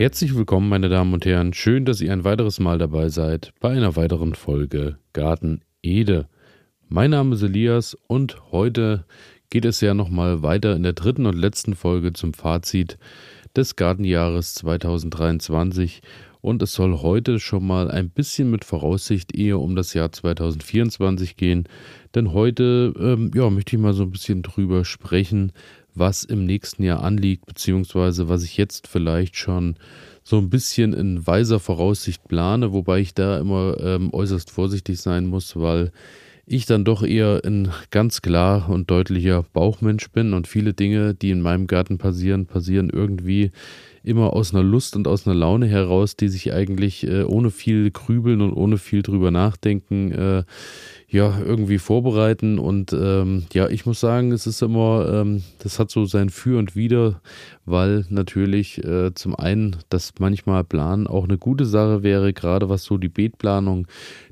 Herzlich 0.00 0.34
willkommen, 0.34 0.70
meine 0.70 0.88
Damen 0.88 1.12
und 1.12 1.26
Herren. 1.26 1.52
Schön, 1.52 1.84
dass 1.84 2.00
ihr 2.00 2.10
ein 2.10 2.24
weiteres 2.24 2.58
Mal 2.58 2.78
dabei 2.78 3.10
seid 3.10 3.52
bei 3.60 3.72
einer 3.72 3.96
weiteren 3.96 4.34
Folge 4.34 4.96
Garten 5.12 5.60
Ede. 5.82 6.26
Mein 6.88 7.10
Name 7.10 7.34
ist 7.34 7.42
Elias 7.42 7.98
und 8.06 8.50
heute 8.50 9.04
geht 9.50 9.66
es 9.66 9.82
ja 9.82 9.92
nochmal 9.92 10.42
weiter 10.42 10.74
in 10.74 10.84
der 10.84 10.94
dritten 10.94 11.26
und 11.26 11.36
letzten 11.36 11.74
Folge 11.74 12.14
zum 12.14 12.32
Fazit 12.32 12.96
des 13.54 13.76
Gartenjahres 13.76 14.54
2023 14.54 16.00
und 16.40 16.62
es 16.62 16.72
soll 16.72 17.02
heute 17.02 17.38
schon 17.38 17.66
mal 17.66 17.90
ein 17.90 18.08
bisschen 18.08 18.50
mit 18.50 18.64
Voraussicht 18.64 19.36
eher 19.36 19.60
um 19.60 19.76
das 19.76 19.92
Jahr 19.92 20.12
2024 20.12 21.36
gehen, 21.36 21.64
denn 22.14 22.32
heute 22.32 22.94
ähm, 22.98 23.32
ja, 23.34 23.50
möchte 23.50 23.76
ich 23.76 23.82
mal 23.82 23.92
so 23.92 24.04
ein 24.04 24.10
bisschen 24.10 24.40
drüber 24.40 24.86
sprechen, 24.86 25.52
was 26.00 26.24
im 26.24 26.44
nächsten 26.44 26.82
Jahr 26.82 27.04
anliegt, 27.04 27.46
beziehungsweise 27.46 28.28
was 28.28 28.42
ich 28.42 28.56
jetzt 28.56 28.88
vielleicht 28.88 29.36
schon 29.36 29.76
so 30.24 30.38
ein 30.38 30.50
bisschen 30.50 30.92
in 30.92 31.24
weiser 31.26 31.60
Voraussicht 31.60 32.26
plane, 32.26 32.72
wobei 32.72 32.98
ich 32.98 33.14
da 33.14 33.38
immer 33.38 33.76
ähm, 33.80 34.12
äußerst 34.12 34.50
vorsichtig 34.50 35.00
sein 35.00 35.26
muss, 35.26 35.54
weil 35.54 35.92
ich 36.46 36.66
dann 36.66 36.84
doch 36.84 37.04
eher 37.04 37.42
ein 37.44 37.70
ganz 37.90 38.22
klar 38.22 38.68
und 38.68 38.90
deutlicher 38.90 39.44
Bauchmensch 39.52 40.10
bin 40.10 40.34
und 40.34 40.48
viele 40.48 40.74
Dinge, 40.74 41.14
die 41.14 41.30
in 41.30 41.42
meinem 41.42 41.68
Garten 41.68 41.96
passieren, 41.96 42.46
passieren 42.46 42.90
irgendwie 42.90 43.52
immer 44.02 44.32
aus 44.32 44.52
einer 44.52 44.64
Lust 44.64 44.96
und 44.96 45.06
aus 45.06 45.26
einer 45.26 45.36
Laune 45.36 45.66
heraus, 45.66 46.16
die 46.16 46.28
sich 46.28 46.52
eigentlich 46.52 47.06
äh, 47.06 47.22
ohne 47.22 47.50
viel 47.50 47.92
Grübeln 47.92 48.40
und 48.40 48.52
ohne 48.52 48.78
viel 48.78 49.02
drüber 49.02 49.30
nachdenken 49.30 50.10
äh, 50.10 50.42
ja 51.10 51.40
irgendwie 51.44 51.78
vorbereiten. 51.78 52.58
Und 52.58 52.92
ähm, 52.92 53.44
ja, 53.52 53.68
ich 53.68 53.84
muss 53.84 54.00
sagen, 54.00 54.32
es 54.32 54.46
ist 54.46 54.62
immer, 54.62 55.08
ähm, 55.12 55.42
das 55.58 55.78
hat 55.78 55.90
so 55.90 56.04
sein 56.04 56.30
Für 56.30 56.58
und 56.58 56.76
Wider, 56.76 57.20
weil 57.64 58.06
natürlich 58.08 58.82
äh, 58.84 59.12
zum 59.14 59.34
einen, 59.34 59.76
dass 59.88 60.14
manchmal 60.20 60.64
Planen 60.64 61.06
auch 61.06 61.24
eine 61.24 61.36
gute 61.36 61.66
Sache 61.66 62.02
wäre, 62.02 62.32
gerade 62.32 62.68
was 62.68 62.84
so 62.84 62.96
die 62.96 63.08
Beetplanung, 63.08 63.88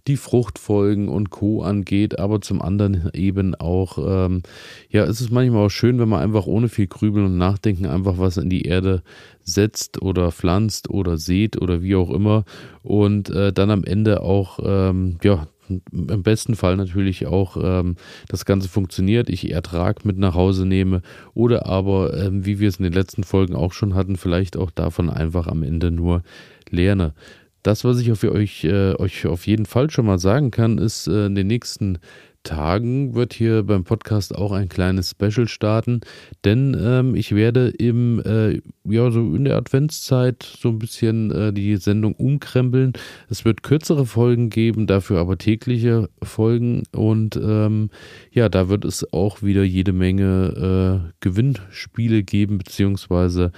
die 0.07 0.17
Fruchtfolgen 0.17 1.09
und 1.09 1.31
Co. 1.31 1.63
angeht, 1.63 2.19
aber 2.19 2.41
zum 2.41 2.63
anderen 2.63 3.11
eben 3.13 3.55
auch, 3.57 3.99
ähm, 3.99 4.43
ja, 4.89 5.05
es 5.05 5.21
ist 5.21 5.33
manchmal 5.33 5.67
auch 5.67 5.71
schön, 5.71 5.99
wenn 5.99 6.09
man 6.09 6.23
einfach 6.23 6.47
ohne 6.47 6.69
viel 6.69 6.87
Grübeln 6.87 7.27
und 7.27 7.39
Nachdenken 7.39 7.87
einfach 7.87 8.19
was 8.19 8.37
in 8.37 8.51
die 8.51 8.63
Erde 8.63 9.03
setzt 9.43 10.01
oder 10.01 10.31
pflanzt 10.31 10.91
oder 10.91 11.19
sät 11.19 11.61
oder 11.61 11.83
wie 11.83 11.97
auch 11.97 12.11
immer 12.11 12.45
und 12.83 13.31
äh, 13.31 13.53
dann 13.53 13.71
am 13.71 13.85
Ende 13.85 14.23
auch, 14.23 14.59
ähm, 14.63 15.19
ja, 15.23 15.49
im 15.69 16.23
besten 16.23 16.57
Fall 16.57 16.77
natürlich 16.77 17.27
auch 17.27 17.57
ähm, 17.61 17.97
das 18.29 18.45
Ganze 18.45 18.69
funktioniert, 18.69 19.29
ich 19.29 19.51
Ertrag 19.51 20.05
mit 20.05 20.19
nach 20.19 20.35
Hause 20.35 20.67
nehme 20.67 21.03
oder 21.35 21.67
aber, 21.67 22.15
ähm, 22.15 22.45
wie 22.45 22.59
wir 22.59 22.69
es 22.69 22.77
in 22.77 22.85
den 22.85 22.93
letzten 22.93 23.25
Folgen 23.25 23.55
auch 23.55 23.73
schon 23.73 23.95
hatten, 23.95 24.17
vielleicht 24.17 24.57
auch 24.57 24.71
davon 24.71 25.11
einfach 25.11 25.47
am 25.47 25.63
Ende 25.63 25.91
nur 25.91 26.23
lerne. 26.71 27.15
Das, 27.63 27.85
was 27.85 28.01
ich 28.01 28.13
auf 28.13 28.23
euch, 28.25 28.65
äh, 28.65 28.95
euch 28.95 29.27
auf 29.27 29.47
jeden 29.47 29.67
Fall 29.67 29.91
schon 29.91 30.07
mal 30.07 30.19
sagen 30.19 30.51
kann, 30.51 30.79
ist 30.79 31.09
äh, 31.09 31.27
in 31.27 31.35
den 31.35 31.49
nächsten 31.49 31.99
Tagen 32.43 33.15
wird 33.15 33.35
hier 33.35 33.63
beim 33.63 33.85
Podcast 33.85 34.35
auch 34.35 34.53
ein 34.53 34.69
kleines 34.69 35.11
Special 35.11 35.49
starten, 35.49 36.01
denn 36.45 36.77
ähm, 36.81 37.15
ich 37.15 37.35
werde 37.35 37.69
im, 37.69 38.23
äh, 38.25 38.61
ja, 38.85 39.11
so 39.11 39.21
in 39.35 39.45
der 39.45 39.57
Adventszeit 39.57 40.43
so 40.43 40.71
ein 40.71 40.79
bisschen 40.79 41.31
äh, 41.31 41.53
die 41.53 41.77
Sendung 41.77 42.15
umkrempeln. 42.15 42.93
Es 43.29 43.45
wird 43.45 43.63
kürzere 43.63 44.07
Folgen 44.07 44.51
geben, 44.51 44.87
dafür 44.87 45.19
aber 45.19 45.37
tägliche 45.37 46.09
Folgen 46.23 46.85
und 46.93 47.37
ähm, 47.37 47.91
ja, 48.31 48.49
da 48.49 48.69
wird 48.69 48.85
es 48.85 49.13
auch 49.13 49.43
wieder 49.43 49.63
jede 49.65 49.93
Menge 49.93 51.05
äh, 51.07 51.13
Gewinnspiele 51.21 52.23
geben, 52.23 52.59
beziehungsweise 52.59 53.53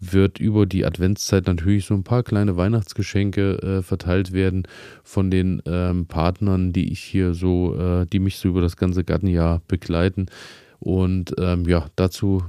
wird 0.00 0.38
über 0.38 0.66
die 0.66 0.84
Adventszeit 0.84 1.46
natürlich 1.46 1.86
so 1.86 1.94
ein 1.94 2.04
paar 2.04 2.22
kleine 2.22 2.56
Weihnachtsgeschenke 2.56 3.62
äh, 3.62 3.82
verteilt 3.82 4.32
werden 4.32 4.64
von 5.02 5.30
den 5.30 5.62
ähm, 5.66 6.06
Partnern, 6.06 6.72
die 6.72 6.92
ich 6.92 7.00
hier 7.00 7.34
so, 7.34 7.76
äh, 7.76 8.06
die 8.06 8.18
mich 8.18 8.36
so 8.36 8.48
über 8.48 8.60
das 8.60 8.76
ganze 8.76 9.04
Gartenjahr 9.04 9.62
begleiten. 9.68 10.26
Und 10.78 11.34
ähm, 11.38 11.64
ja, 11.66 11.86
dazu 11.96 12.42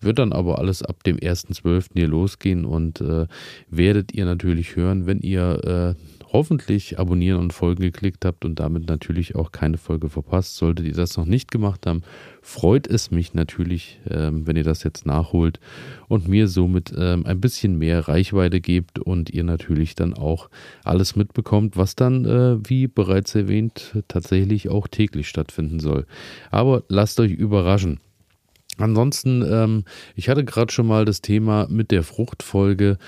wird 0.00 0.18
dann 0.18 0.32
aber 0.32 0.58
alles 0.58 0.82
ab 0.82 1.02
dem 1.04 1.16
1.12. 1.16 1.90
hier 1.94 2.08
losgehen 2.08 2.64
und 2.64 3.00
äh, 3.00 3.26
werdet 3.70 4.12
ihr 4.12 4.24
natürlich 4.24 4.76
hören, 4.76 5.06
wenn 5.06 5.20
ihr 5.20 5.96
äh, 5.96 6.17
hoffentlich 6.32 6.98
abonnieren 6.98 7.40
und 7.40 7.52
folgen 7.52 7.82
geklickt 7.82 8.24
habt 8.24 8.44
und 8.44 8.60
damit 8.60 8.88
natürlich 8.88 9.34
auch 9.34 9.52
keine 9.52 9.78
Folge 9.78 10.08
verpasst. 10.08 10.56
Solltet 10.56 10.86
ihr 10.86 10.94
das 10.94 11.16
noch 11.16 11.24
nicht 11.24 11.50
gemacht 11.50 11.86
haben, 11.86 12.02
freut 12.42 12.86
es 12.86 13.10
mich 13.10 13.34
natürlich, 13.34 14.00
ähm, 14.08 14.46
wenn 14.46 14.56
ihr 14.56 14.64
das 14.64 14.82
jetzt 14.82 15.06
nachholt 15.06 15.60
und 16.08 16.28
mir 16.28 16.48
somit 16.48 16.92
ähm, 16.96 17.24
ein 17.26 17.40
bisschen 17.40 17.78
mehr 17.78 18.08
Reichweite 18.08 18.60
gebt 18.60 18.98
und 18.98 19.30
ihr 19.30 19.44
natürlich 19.44 19.94
dann 19.94 20.14
auch 20.14 20.50
alles 20.84 21.16
mitbekommt, 21.16 21.76
was 21.76 21.96
dann, 21.96 22.24
äh, 22.24 22.58
wie 22.68 22.86
bereits 22.86 23.34
erwähnt, 23.34 23.96
tatsächlich 24.08 24.68
auch 24.68 24.88
täglich 24.88 25.28
stattfinden 25.28 25.80
soll. 25.80 26.06
Aber 26.50 26.82
lasst 26.88 27.20
euch 27.20 27.32
überraschen. 27.32 28.00
Ansonsten, 28.78 29.44
ähm, 29.50 29.84
ich 30.14 30.28
hatte 30.28 30.44
gerade 30.44 30.72
schon 30.72 30.86
mal 30.86 31.04
das 31.04 31.20
Thema 31.20 31.66
mit 31.68 31.90
der 31.90 32.04
Fruchtfolge 32.04 32.98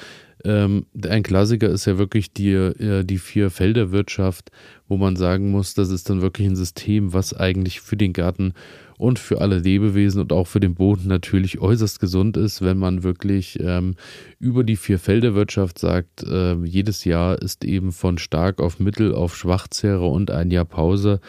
ähm, 0.44 0.86
ein 1.08 1.22
Klassiker 1.22 1.68
ist 1.68 1.86
ja 1.86 1.98
wirklich 1.98 2.32
die, 2.32 2.52
äh, 2.52 3.04
die 3.04 3.18
Vier-Felder-Wirtschaft, 3.18 4.50
wo 4.88 4.96
man 4.96 5.16
sagen 5.16 5.50
muss, 5.50 5.74
das 5.74 5.90
ist 5.90 6.08
dann 6.08 6.22
wirklich 6.22 6.48
ein 6.48 6.56
System, 6.56 7.12
was 7.12 7.34
eigentlich 7.34 7.80
für 7.80 7.96
den 7.96 8.12
Garten 8.12 8.54
und 8.96 9.18
für 9.18 9.40
alle 9.40 9.58
Lebewesen 9.58 10.20
und 10.20 10.32
auch 10.32 10.46
für 10.46 10.60
den 10.60 10.74
Boden 10.74 11.08
natürlich 11.08 11.60
äußerst 11.60 12.00
gesund 12.00 12.36
ist, 12.36 12.62
wenn 12.62 12.78
man 12.78 13.02
wirklich 13.02 13.58
ähm, 13.60 13.94
über 14.38 14.62
die 14.62 14.76
Vier-Felder-Wirtschaft 14.76 15.78
sagt, 15.78 16.22
äh, 16.22 16.54
jedes 16.64 17.04
Jahr 17.04 17.40
ist 17.40 17.64
eben 17.64 17.92
von 17.92 18.18
stark 18.18 18.60
auf 18.60 18.78
mittel 18.78 19.14
auf 19.14 19.36
Schwachzehre 19.36 20.06
und 20.06 20.30
ein 20.30 20.50
Jahr 20.50 20.66
Pause 20.66 21.20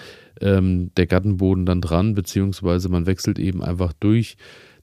ähm, 0.41 0.91
der 0.97 1.07
Gartenboden 1.07 1.65
dann 1.65 1.81
dran, 1.81 2.13
beziehungsweise 2.13 2.89
man 2.89 3.05
wechselt 3.05 3.39
eben 3.39 3.63
einfach 3.63 3.93
durch 3.93 4.35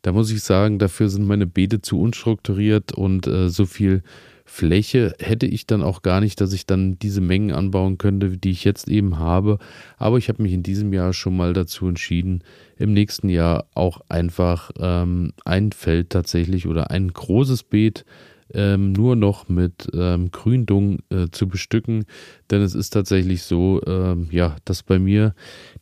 da 0.03 0.13
muss 0.13 0.31
ich 0.31 0.43
sagen, 0.43 0.79
dafür 0.79 1.09
sind 1.09 1.27
meine 1.27 1.47
Beete 1.47 1.81
zu 1.81 2.01
unstrukturiert 2.01 2.93
und 2.93 3.27
äh, 3.27 3.49
so 3.49 3.67
viel 3.67 4.03
Fläche 4.49 5.15
hätte 5.19 5.47
ich 5.47 5.67
dann 5.67 5.83
auch 5.83 6.01
gar 6.01 6.21
nicht, 6.21 6.41
dass 6.41 6.55
ich 6.55 6.65
dann 6.65 6.99
diese 6.99 7.21
Mengen 7.21 7.53
anbauen 7.53 7.99
könnte, 7.99 8.39
die 8.39 8.51
ich 8.51 8.65
jetzt 8.65 8.89
eben 8.89 9.19
habe. 9.19 9.59
Aber 9.99 10.17
ich 10.17 10.31
habe 10.31 10.43
mich 10.43 10.55
in 10.55 10.63
diesem 10.63 10.93
Jahr 10.95 11.13
schon 11.13 11.37
mal 11.37 11.53
dazu 11.53 11.87
entschieden, 11.87 12.43
im 12.79 12.95
nächsten 12.95 13.29
Jahr 13.29 13.67
auch 13.75 14.01
einfach 14.09 14.71
ähm, 14.79 15.33
ein 15.45 15.71
Feld 15.73 16.11
tatsächlich 16.11 16.67
oder 16.67 16.91
ein 16.91 17.13
großes 17.13 17.65
Beet 17.65 18.07
ähm, 18.55 18.93
nur 18.93 19.17
noch 19.17 19.49
mit 19.49 19.89
ähm, 19.93 20.31
Gründung 20.31 21.01
äh, 21.11 21.27
zu 21.31 21.49
bestücken. 21.49 22.07
Denn 22.51 22.63
es 22.63 22.75
ist 22.75 22.91
tatsächlich 22.91 23.43
so, 23.43 23.81
ähm, 23.87 24.29
ja, 24.31 24.57
dass 24.65 24.83
bei 24.83 24.99
mir 24.99 25.35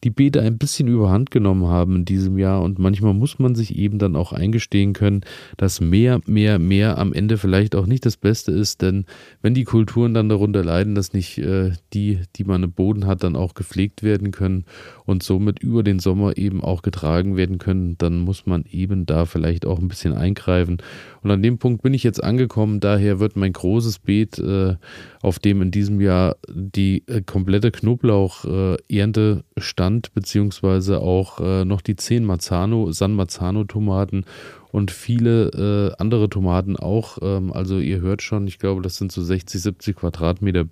die 0.05 0.11
Beete 0.11 0.41
ein 0.43 0.59
bisschen 0.59 0.89
überhand 0.89 1.31
genommen 1.31 1.67
haben 1.67 1.97
in 1.97 2.05
diesem 2.05 2.39
Jahr. 2.39 2.63
Und 2.63 2.79
manchmal 2.79 3.15
muss 3.15 3.39
man 3.39 3.55
sich 3.55 3.77
eben 3.77 3.99
dann 3.99 4.17
auch 4.17 4.33
eingestehen 4.33 4.93
können, 4.93 5.21
dass 5.57 5.81
mehr, 5.81 6.21
mehr, 6.27 6.59
mehr 6.59 6.99
am 6.99 7.13
Ende 7.13 7.39
vielleicht 7.39 7.75
auch 7.75 7.87
nicht 7.87 8.05
das 8.05 8.17
Beste 8.17 8.53
ist, 8.53 8.83
denn 8.83 9.05
wenn 9.43 9.55
die 9.55 9.65
Kulturen 9.65 10.15
dann 10.15 10.29
darunter 10.29 10.65
leiden, 10.65 10.95
dass 10.95 11.13
nicht 11.13 11.39
äh, 11.39 11.73
die, 11.93 12.21
die 12.37 12.45
man 12.45 12.63
im 12.63 12.73
Boden 12.73 13.07
hat, 13.07 13.23
dann 13.23 13.37
auch 13.37 13.55
gepflegt 13.55 14.03
werden 14.03 14.31
können 14.31 14.65
und 15.05 15.23
somit 15.23 15.61
über 15.61 15.83
den 15.83 15.99
Sommer 15.99 16.37
eben 16.37 16.63
auch 16.63 16.83
getragen 16.83 17.37
werden 17.37 17.59
können, 17.59 17.97
dann 17.99 18.19
muss 18.19 18.47
man 18.47 18.65
eben 18.71 19.07
da 19.07 19.25
vielleicht 19.25 19.67
auch 19.67 19.79
ein 19.79 19.89
bisschen 19.89 20.15
eingreifen. 20.15 20.79
Und 21.23 21.31
an 21.31 21.43
dem 21.43 21.59
Punkt 21.59 21.83
bin 21.83 21.95
ich 21.95 22.03
jetzt 22.03 22.23
angekommen, 22.23 22.81
daher 22.81 23.21
wird 23.21 23.37
mein 23.37 23.53
großes 23.53 24.01
Beet, 24.01 24.39
äh, 24.39 24.77
auf 25.23 25.39
dem 25.39 25.63
in 25.63 25.71
diesem 25.71 26.01
Jahr 26.01 26.37
die 26.57 27.07
äh, 27.07 27.21
komplette 27.21 27.71
Knoblauch-Ernte 27.71 29.45
äh, 29.55 29.61
stand, 29.61 30.15
beziehungsweise 30.15 31.01
auch 31.01 31.39
äh, 31.39 31.65
noch 31.67 31.83
die 31.83 31.97
10 31.97 32.25
Marzano, 32.25 32.91
San 32.93 33.15
Marzano 33.15 33.65
Tomaten 33.65 34.25
und 34.73 34.91
viele 34.91 35.95
andere 35.99 36.29
Tomaten 36.29 36.77
auch. 36.77 37.19
Ähm, 37.23 37.53
also 37.53 37.79
ihr 37.79 38.01
hört 38.01 38.23
schon, 38.23 38.47
ich 38.47 38.59
glaube, 38.59 38.83
das 38.83 38.97
sind 38.97 39.13
so 39.13 39.23
60, 39.23 39.61
70 39.61 39.97
Quadratmeter 39.97 40.65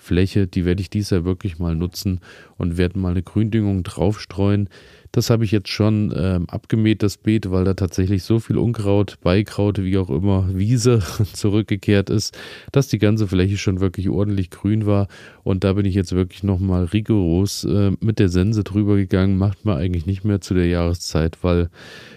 Beetfläche. 0.00 0.46
Die 0.46 0.64
werde 0.64 0.80
ich 0.80 0.90
dieses 0.90 1.10
Jahr 1.10 1.24
wirklich 1.24 1.58
mal 1.58 1.74
nutzen 1.74 2.20
und 2.56 2.76
werde 2.76 2.98
mal 2.98 3.10
eine 3.10 3.22
Gründüngung 3.22 3.82
draufstreuen. 3.82 4.68
Das 5.12 5.28
habe 5.28 5.44
ich 5.44 5.50
jetzt 5.50 5.68
schon 5.68 6.14
ähm, 6.16 6.48
abgemäht, 6.48 7.02
das 7.02 7.16
Beet, 7.16 7.50
weil 7.50 7.64
da 7.64 7.74
tatsächlich 7.74 8.22
so 8.22 8.38
viel 8.38 8.56
Unkraut, 8.56 9.18
Beikraut, 9.22 9.82
wie 9.82 9.98
auch 9.98 10.08
immer, 10.08 10.48
Wiese 10.54 11.02
zurückgekehrt 11.32 12.10
ist, 12.10 12.38
dass 12.70 12.86
die 12.86 12.98
ganze 12.98 13.26
Fläche 13.26 13.56
schon 13.56 13.80
wirklich 13.80 14.08
ordentlich 14.08 14.50
grün 14.50 14.86
war. 14.86 15.08
Und 15.42 15.64
da 15.64 15.72
bin 15.72 15.84
ich 15.84 15.96
jetzt 15.96 16.12
wirklich 16.12 16.44
nochmal 16.44 16.84
rigoros 16.84 17.64
äh, 17.64 17.90
mit 18.00 18.20
der 18.20 18.28
Sense 18.28 18.62
drüber 18.62 18.96
gegangen. 18.96 19.36
Macht 19.36 19.64
man 19.64 19.78
eigentlich 19.78 20.06
nicht 20.06 20.24
mehr 20.24 20.40
zu 20.40 20.54
der 20.54 20.66
Jahreszeit, 20.66 21.38
weil 21.42 21.70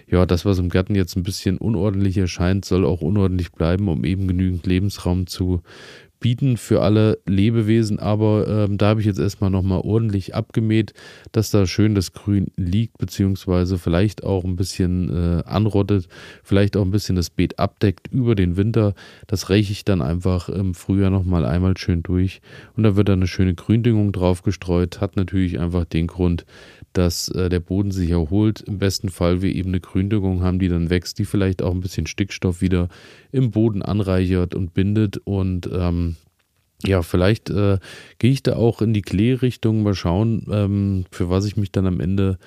ja, 0.08 0.28
das, 0.28 0.46
was 0.46 0.60
im 0.60 0.70
Garten 0.70 0.94
jetzt 0.94 1.16
ein 1.16 1.24
bisschen 1.24 1.58
unordentlich 1.58 2.16
erscheint, 2.18 2.66
soll 2.66 2.86
auch 2.86 3.02
unordentlich 3.02 3.52
bleiben, 3.54 3.88
um 3.88 4.06
eben 4.06 4.28
genügend 4.28 4.68
Lebensraum 4.68 5.26
zu 5.26 5.64
bieten 6.24 6.56
für 6.56 6.82
alle 6.82 7.20
Lebewesen, 7.26 8.00
aber 8.00 8.48
ähm, 8.48 8.78
da 8.78 8.88
habe 8.88 9.02
ich 9.02 9.06
jetzt 9.06 9.20
erstmal 9.20 9.50
nochmal 9.50 9.82
ordentlich 9.82 10.34
abgemäht, 10.34 10.94
dass 11.34 11.52
da 11.52 11.68
schön 11.68 11.96
das 11.96 12.14
Grün 12.14 12.48
liegt, 12.56 12.98
beziehungsweise 12.98 13.78
vielleicht 13.78 14.24
auch 14.24 14.46
ein 14.46 14.56
bisschen 14.56 15.10
äh, 15.10 15.44
anrottet, 15.44 16.08
vielleicht 16.42 16.78
auch 16.78 16.84
ein 16.84 16.92
bisschen 16.92 17.18
das 17.18 17.30
Beet 17.30 17.60
abdeckt 17.60 18.08
über 18.08 18.36
den 18.36 18.56
Winter. 18.56 18.96
Das 19.28 19.50
räche 19.50 19.74
ich 19.74 19.84
dann 19.84 20.02
einfach 20.02 20.48
im 20.48 20.76
Frühjahr 20.76 21.10
nochmal 21.10 21.44
einmal 21.44 21.76
schön 21.76 22.04
durch 22.04 22.40
und 22.78 22.84
da 22.84 22.96
wird 22.96 23.10
dann 23.10 23.20
eine 23.20 23.28
schöne 23.28 23.54
Gründüngung 23.54 24.14
drauf 24.14 24.44
gestreut. 24.44 25.02
Hat 25.02 25.18
natürlich 25.18 25.60
einfach 25.60 25.84
den 25.84 26.08
Grund, 26.08 26.46
dass 26.94 27.30
äh, 27.30 27.50
der 27.50 27.60
Boden 27.60 27.92
sich 27.92 28.12
erholt. 28.12 28.62
Im 28.62 28.78
besten 28.80 29.10
Fall 29.10 29.42
wir 29.42 29.54
eben 29.54 29.70
eine 29.70 29.80
Gründüngung 29.80 30.44
haben, 30.44 30.60
die 30.60 30.70
dann 30.70 30.90
wächst, 30.90 31.20
die 31.20 31.26
vielleicht 31.26 31.62
auch 31.62 31.72
ein 31.72 31.82
bisschen 31.82 32.08
Stickstoff 32.08 32.62
wieder 32.62 32.90
im 33.32 33.52
Boden 33.52 33.82
anreichert 33.82 34.56
und 34.56 34.74
bindet 34.74 35.18
und 35.18 35.70
ähm, 35.74 36.16
ja, 36.86 37.02
vielleicht 37.02 37.50
äh, 37.50 37.80
gehe 38.20 38.32
ich 38.32 38.44
da 38.44 38.58
auch 38.58 38.82
in 38.82 38.94
die 38.94 39.02
Klee-Richtung. 39.02 39.84
Mal 39.84 39.96
schauen, 39.96 40.46
ähm, 40.52 41.06
für 41.12 41.30
was 41.30 41.46
ich 41.46 41.56
mich 41.56 41.72
dann 41.72 41.88
am 41.88 42.02
Ende 42.02 42.38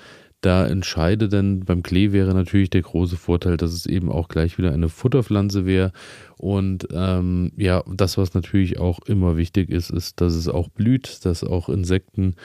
da 0.41 0.67
entscheide. 0.67 1.27
Denn 1.27 1.61
beim 1.61 1.81
Klee 1.83 2.11
wäre 2.11 2.33
natürlich 2.33 2.69
der 2.69 2.83
große 2.83 3.17
Vorteil, 3.17 3.57
dass 3.57 3.73
es 3.73 3.85
eben 3.85 4.11
auch 4.11 4.27
gleich 4.27 4.57
wieder 4.57 4.71
eine 4.71 4.89
Futterpflanze 4.89 5.65
wäre. 5.65 5.91
Und 6.37 6.87
ähm, 6.91 7.51
ja, 7.57 7.83
das, 7.91 8.17
was 8.17 8.33
natürlich 8.33 8.79
auch 8.79 8.99
immer 9.07 9.37
wichtig 9.37 9.69
ist, 9.69 9.89
ist, 9.89 10.21
dass 10.21 10.35
es 10.35 10.47
auch 10.47 10.69
blüht, 10.69 11.25
dass 11.25 11.43
auch 11.43 11.69
Insekten 11.69 12.35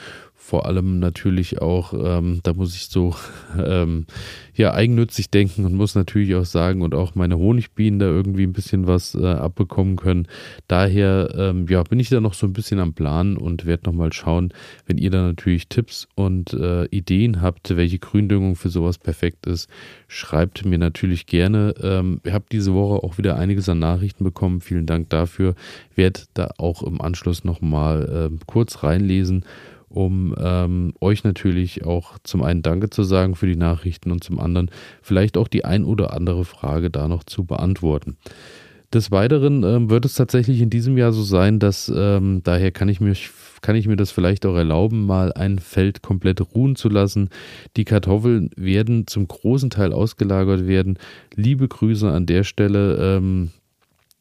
vor 0.44 0.66
allem 0.66 0.98
natürlich 0.98 1.62
auch, 1.62 1.94
ähm, 1.94 2.40
da 2.42 2.52
muss 2.52 2.74
ich 2.74 2.88
so 2.88 3.14
ähm, 3.56 4.06
ja 4.54 4.74
eigennützig 4.74 5.30
denken 5.30 5.64
und 5.64 5.74
muss 5.74 5.94
natürlich 5.94 6.34
auch 6.34 6.44
sagen 6.44 6.82
und 6.82 6.94
auch 6.94 7.14
meine 7.14 7.38
Honigbienen 7.38 8.00
da 8.00 8.06
irgendwie 8.06 8.42
ein 8.42 8.52
bisschen 8.52 8.88
was 8.88 9.14
äh, 9.14 9.24
abbekommen 9.24 9.94
können. 9.94 10.26
Daher 10.66 11.32
ähm, 11.38 11.66
ja 11.68 11.84
bin 11.84 12.00
ich 12.00 12.08
da 12.08 12.20
noch 12.20 12.34
so 12.34 12.48
ein 12.48 12.52
bisschen 12.52 12.80
am 12.80 12.92
Plan 12.92 13.36
und 13.36 13.66
werde 13.66 13.84
noch 13.86 13.92
mal 13.92 14.12
schauen, 14.12 14.52
wenn 14.84 14.98
ihr 14.98 15.10
da 15.10 15.22
natürlich 15.22 15.68
Tipps 15.68 16.08
und 16.16 16.52
äh, 16.54 16.86
Ideen 16.86 17.40
habt, 17.40 17.74
welche 17.76 18.00
Gründüngung 18.00 18.56
für 18.56 18.68
sowas 18.68 18.98
perfekt 18.98 19.46
ist, 19.46 19.70
schreibt 20.08 20.66
mir 20.66 20.78
natürlich 20.78 21.26
gerne. 21.26 21.72
Ähm, 21.80 22.20
ich 22.24 22.32
habe 22.32 22.46
diese 22.50 22.74
Woche 22.74 23.04
auch 23.04 23.16
wieder 23.16 23.36
einiges 23.36 23.68
an 23.68 23.78
Nachrichten 23.78 24.24
bekommen. 24.24 24.60
Vielen 24.60 24.86
Dank 24.86 25.08
dafür. 25.08 25.54
Werde 25.94 26.22
da 26.34 26.50
auch 26.58 26.82
im 26.82 27.00
Anschluss 27.00 27.44
noch 27.44 27.60
mal 27.60 28.30
äh, 28.32 28.44
kurz 28.46 28.82
reinlesen 28.82 29.44
um 29.92 30.34
ähm, 30.38 30.94
euch 31.00 31.24
natürlich 31.24 31.84
auch 31.84 32.18
zum 32.22 32.42
einen 32.42 32.62
Danke 32.62 32.90
zu 32.90 33.02
sagen 33.02 33.34
für 33.34 33.46
die 33.46 33.56
Nachrichten 33.56 34.10
und 34.10 34.24
zum 34.24 34.40
anderen 34.40 34.70
vielleicht 35.02 35.36
auch 35.36 35.48
die 35.48 35.64
ein 35.64 35.84
oder 35.84 36.12
andere 36.12 36.44
Frage 36.44 36.90
da 36.90 37.08
noch 37.08 37.24
zu 37.24 37.44
beantworten. 37.44 38.16
Des 38.92 39.10
Weiteren 39.10 39.62
ähm, 39.62 39.88
wird 39.88 40.04
es 40.04 40.14
tatsächlich 40.14 40.60
in 40.60 40.68
diesem 40.68 40.98
Jahr 40.98 41.12
so 41.12 41.22
sein, 41.22 41.58
dass 41.58 41.90
ähm, 41.94 42.42
daher 42.44 42.72
kann 42.72 42.90
ich, 42.90 43.00
mich, 43.00 43.30
kann 43.62 43.74
ich 43.74 43.86
mir 43.88 43.96
das 43.96 44.10
vielleicht 44.10 44.44
auch 44.44 44.54
erlauben, 44.54 45.06
mal 45.06 45.32
ein 45.32 45.58
Feld 45.58 46.02
komplett 46.02 46.42
ruhen 46.54 46.76
zu 46.76 46.90
lassen. 46.90 47.30
Die 47.78 47.84
Kartoffeln 47.84 48.50
werden 48.54 49.06
zum 49.06 49.26
großen 49.28 49.70
Teil 49.70 49.94
ausgelagert 49.94 50.66
werden. 50.66 50.98
Liebe 51.34 51.68
Grüße 51.68 52.10
an 52.10 52.26
der 52.26 52.44
Stelle. 52.44 53.16
Ähm, 53.16 53.50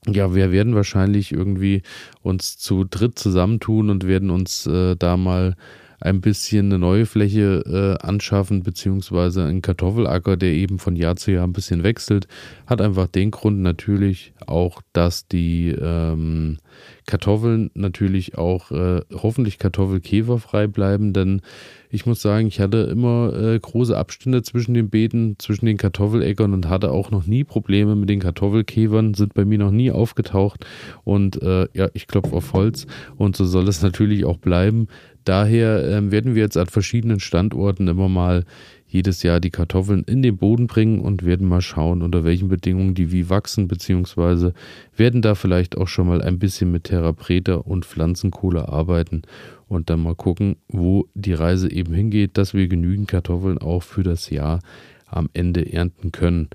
ja, 0.08 0.34
wir 0.34 0.52
werden 0.52 0.76
wahrscheinlich 0.76 1.32
irgendwie 1.32 1.84
uns 2.22 2.58
zu 2.58 2.84
dritt 2.84 3.20
zusammentun 3.20 3.90
und 3.90 4.08
werden 4.08 4.30
uns 4.30 4.66
äh, 4.66 4.96
da 4.96 5.16
mal 5.18 5.56
ein 6.02 6.20
bisschen 6.20 6.66
eine 6.66 6.80
neue 6.80 7.06
Fläche 7.06 7.98
äh, 8.02 8.06
anschaffen, 8.06 8.64
beziehungsweise 8.64 9.46
einen 9.46 9.62
Kartoffelacker, 9.62 10.36
der 10.36 10.50
eben 10.50 10.80
von 10.80 10.96
Jahr 10.96 11.16
zu 11.16 11.32
Jahr 11.32 11.46
ein 11.46 11.54
bisschen 11.54 11.84
wechselt, 11.84 12.28
hat 12.66 12.82
einfach 12.82 13.06
den 13.06 13.30
Grund 13.30 13.60
natürlich 13.60 14.34
auch, 14.48 14.82
dass 14.94 15.28
die 15.28 15.70
ähm, 15.70 16.58
Kartoffeln 17.06 17.70
natürlich 17.76 18.36
auch 18.36 18.72
äh, 18.72 19.02
hoffentlich 19.14 19.60
kartoffelkäferfrei 19.60 20.66
bleiben, 20.66 21.14
denn 21.14 21.44
ich 21.92 22.06
muss 22.06 22.22
sagen, 22.22 22.48
ich 22.48 22.60
hatte 22.60 22.78
immer 22.84 23.34
äh, 23.34 23.60
große 23.60 23.98
Abstände 23.98 24.42
zwischen 24.44 24.74
den 24.74 24.90
Beeten, 24.90 25.36
zwischen 25.40 25.66
den 25.66 25.78
Kartoffeläckern 25.78 26.54
und 26.54 26.70
hatte 26.70 26.92
auch 26.92 27.12
noch 27.12 27.28
nie 27.28 27.44
Probleme 27.44 27.96
mit 27.96 28.10
den 28.10 28.22
Kartoffelkäfern, 28.22 29.14
sind 29.14 29.34
bei 29.34 29.44
mir 29.44 29.58
noch 29.58 29.72
nie 29.72 29.92
aufgetaucht 29.92 30.66
und 31.04 31.42
äh, 31.42 31.68
ja, 31.74 31.90
ich 31.94 32.08
klopfe 32.08 32.36
auf 32.36 32.54
Holz 32.54 32.88
und 33.18 33.36
so 33.36 33.46
soll 33.46 33.68
es 33.68 33.82
natürlich 33.84 34.26
auch 34.26 34.38
bleiben. 34.38 34.88
Daher 35.26 35.84
äh, 35.84 36.12
werden 36.12 36.34
wir 36.34 36.44
jetzt 36.44 36.58
an 36.58 36.68
verschiedenen 36.68 37.20
Standorten 37.20 37.88
immer 37.88 38.10
mal 38.10 38.46
jedes 38.88 39.24
Jahr 39.24 39.40
die 39.40 39.52
Kartoffeln 39.52 40.04
in 40.04 40.22
den 40.22 40.38
Boden 40.38 40.68
bringen 40.68 41.00
und 41.00 41.24
werden 41.24 41.48
mal 41.48 41.62
schauen, 41.62 42.02
unter 42.02 42.24
welchen 42.24 42.50
Bedingungen 42.50 42.94
die 42.94 43.12
wie 43.12 43.30
wachsen, 43.30 43.68
beziehungsweise 43.68 44.54
werden 44.98 45.22
da 45.22 45.36
vielleicht 45.36 45.78
auch 45.78 45.88
schon 45.88 46.08
mal 46.08 46.22
ein 46.22 46.40
bisschen 46.40 46.72
mit 46.72 46.86
Terra 46.86 47.14
Preta 47.14 47.56
und 47.56 47.86
Pflanzenkohle 47.86 48.68
arbeiten 48.68 49.22
und 49.72 49.90
dann 49.90 50.04
mal 50.04 50.16
gucken, 50.16 50.58
wo 50.68 51.08
die 51.14 51.34
Reise 51.34 51.72
eben 51.72 51.94
hingeht, 51.94 52.38
dass 52.38 52.54
wir 52.54 52.68
genügend 52.68 53.08
Kartoffeln 53.08 53.58
auch 53.58 53.84
für 53.84 54.04
das 54.04 54.30
Jahr 54.30 54.60
am 55.08 55.30
Ende 55.34 55.72
ernten 55.72 56.12
können. 56.12 56.50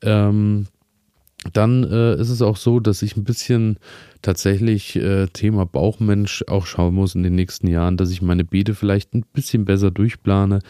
Ähm, 0.00 0.66
dann 1.52 1.82
äh, 1.82 2.14
ist 2.14 2.30
es 2.30 2.40
auch 2.40 2.56
so, 2.56 2.78
dass 2.78 3.02
ich 3.02 3.16
ein 3.16 3.24
bisschen 3.24 3.78
tatsächlich 4.22 4.94
äh, 4.94 5.26
Thema 5.26 5.66
Bauchmensch 5.66 6.44
auch 6.46 6.66
schauen 6.66 6.94
muss 6.94 7.16
in 7.16 7.24
den 7.24 7.34
nächsten 7.34 7.66
Jahren, 7.66 7.96
dass 7.96 8.12
ich 8.12 8.22
meine 8.22 8.44
Beete 8.44 8.76
vielleicht 8.76 9.12
ein 9.12 9.24
bisschen 9.32 9.64
besser 9.64 9.90
durchplane. 9.90 10.60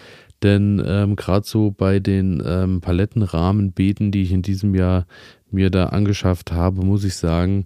Denn 0.42 0.82
ähm, 0.84 1.14
gerade 1.14 1.46
so 1.46 1.72
bei 1.72 2.00
den 2.00 2.42
ähm, 2.44 2.80
Palettenrahmenbeeten, 2.80 4.12
die 4.12 4.22
ich 4.22 4.32
in 4.32 4.40
diesem 4.40 4.74
Jahr 4.74 5.06
mir 5.50 5.68
da 5.68 5.86
angeschafft 5.86 6.52
habe, 6.52 6.86
muss 6.86 7.04
ich 7.04 7.16
sagen, 7.16 7.64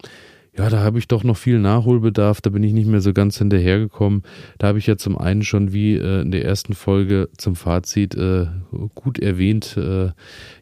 ja, 0.56 0.70
da 0.70 0.80
habe 0.80 0.98
ich 0.98 1.06
doch 1.06 1.22
noch 1.22 1.36
viel 1.36 1.58
Nachholbedarf, 1.58 2.40
da 2.40 2.50
bin 2.50 2.62
ich 2.62 2.72
nicht 2.72 2.88
mehr 2.88 3.02
so 3.02 3.12
ganz 3.12 3.36
hinterhergekommen. 3.38 4.22
Da 4.58 4.68
habe 4.68 4.78
ich 4.78 4.86
ja 4.86 4.96
zum 4.96 5.18
einen 5.18 5.42
schon 5.42 5.72
wie 5.72 5.96
äh, 5.96 6.22
in 6.22 6.30
der 6.30 6.44
ersten 6.44 6.74
Folge 6.74 7.28
zum 7.36 7.56
Fazit 7.56 8.14
äh, 8.14 8.46
gut 8.94 9.18
erwähnt, 9.18 9.76
äh, 9.76 10.12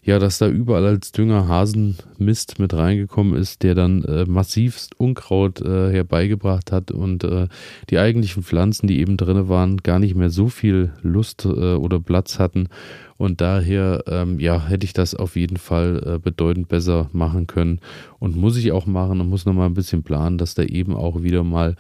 ja, 0.03 0.19
dass 0.19 0.39
da 0.39 0.49
überall 0.49 0.87
als 0.87 1.13
Dünger 1.13 1.47
Hasenmist 1.47 2.59
mit 2.59 2.75
reingekommen 2.75 3.35
ist, 3.35 3.63
der 3.63 3.77
dann 3.77 4.03
äh, 4.05 4.25
massivst 4.25 4.99
Unkraut 4.99 5.61
äh, 5.61 5.93
herbeigebracht 5.93 6.73
hat 6.73 6.91
und 6.91 7.23
äh, 7.23 7.47
die 7.91 7.99
eigentlichen 7.99 8.43
Pflanzen, 8.43 8.89
die 8.89 8.99
eben 8.99 9.17
drin 9.17 9.49
waren, 9.49 9.77
gar 9.79 10.01
nicht 10.01 10.17
mehr 10.17 10.31
so 10.31 10.49
viel 10.49 10.93
Lust 11.03 11.47
oder 11.47 12.01
Platz 12.01 12.39
hatten. 12.39 12.69
Und 13.17 13.41
daher, 13.41 14.05
ähm, 14.07 14.41
ja, 14.41 14.67
hätte 14.67 14.85
ich 14.85 14.93
das 14.93 15.15
auf 15.15 15.37
jeden 15.37 15.57
Fall 15.57 16.03
äh, 16.05 16.19
bedeutend 16.19 16.69
besser 16.69 17.09
machen 17.13 17.47
können. 17.47 17.81
Und 18.19 18.37
muss 18.37 18.57
ich 18.57 18.73
auch 18.73 18.87
machen 18.87 19.21
und 19.21 19.29
muss 19.29 19.47
nochmal 19.47 19.67
ein 19.67 19.75
bisschen 19.75 20.03
planen, 20.03 20.39
dass 20.39 20.55
da 20.55 20.63
eben 20.63 20.95
auch 20.95 21.23
wieder 21.23 21.45
mal 21.45 21.77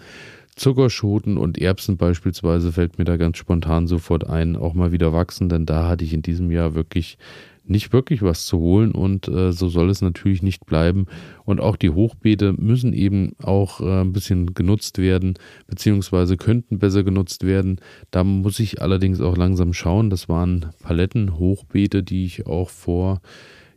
Zuckerschoten 0.56 1.36
und 1.36 1.58
Erbsen 1.58 1.96
beispielsweise 1.96 2.70
fällt 2.72 2.98
mir 2.98 3.04
da 3.04 3.16
ganz 3.16 3.38
spontan 3.38 3.88
sofort 3.88 4.28
ein, 4.28 4.54
auch 4.54 4.74
mal 4.74 4.92
wieder 4.92 5.12
wachsen, 5.12 5.48
denn 5.48 5.66
da 5.66 5.88
hatte 5.88 6.04
ich 6.04 6.12
in 6.12 6.22
diesem 6.22 6.50
Jahr 6.52 6.74
wirklich 6.74 7.18
nicht 7.66 7.92
wirklich 7.92 8.22
was 8.22 8.46
zu 8.46 8.58
holen 8.58 8.92
und 8.92 9.28
äh, 9.28 9.52
so 9.52 9.68
soll 9.68 9.90
es 9.90 10.02
natürlich 10.02 10.42
nicht 10.42 10.66
bleiben. 10.66 11.06
Und 11.44 11.60
auch 11.60 11.76
die 11.76 11.90
Hochbeete 11.90 12.52
müssen 12.52 12.92
eben 12.92 13.32
auch 13.42 13.80
äh, 13.80 14.02
ein 14.02 14.12
bisschen 14.12 14.54
genutzt 14.54 14.98
werden, 14.98 15.34
beziehungsweise 15.66 16.36
könnten 16.36 16.78
besser 16.78 17.02
genutzt 17.02 17.44
werden. 17.44 17.80
Da 18.10 18.24
muss 18.24 18.60
ich 18.60 18.82
allerdings 18.82 19.20
auch 19.20 19.36
langsam 19.36 19.72
schauen. 19.72 20.10
Das 20.10 20.28
waren 20.28 20.66
Palettenhochbeete, 20.82 22.02
die 22.02 22.24
ich 22.26 22.46
auch 22.46 22.70
vor 22.70 23.20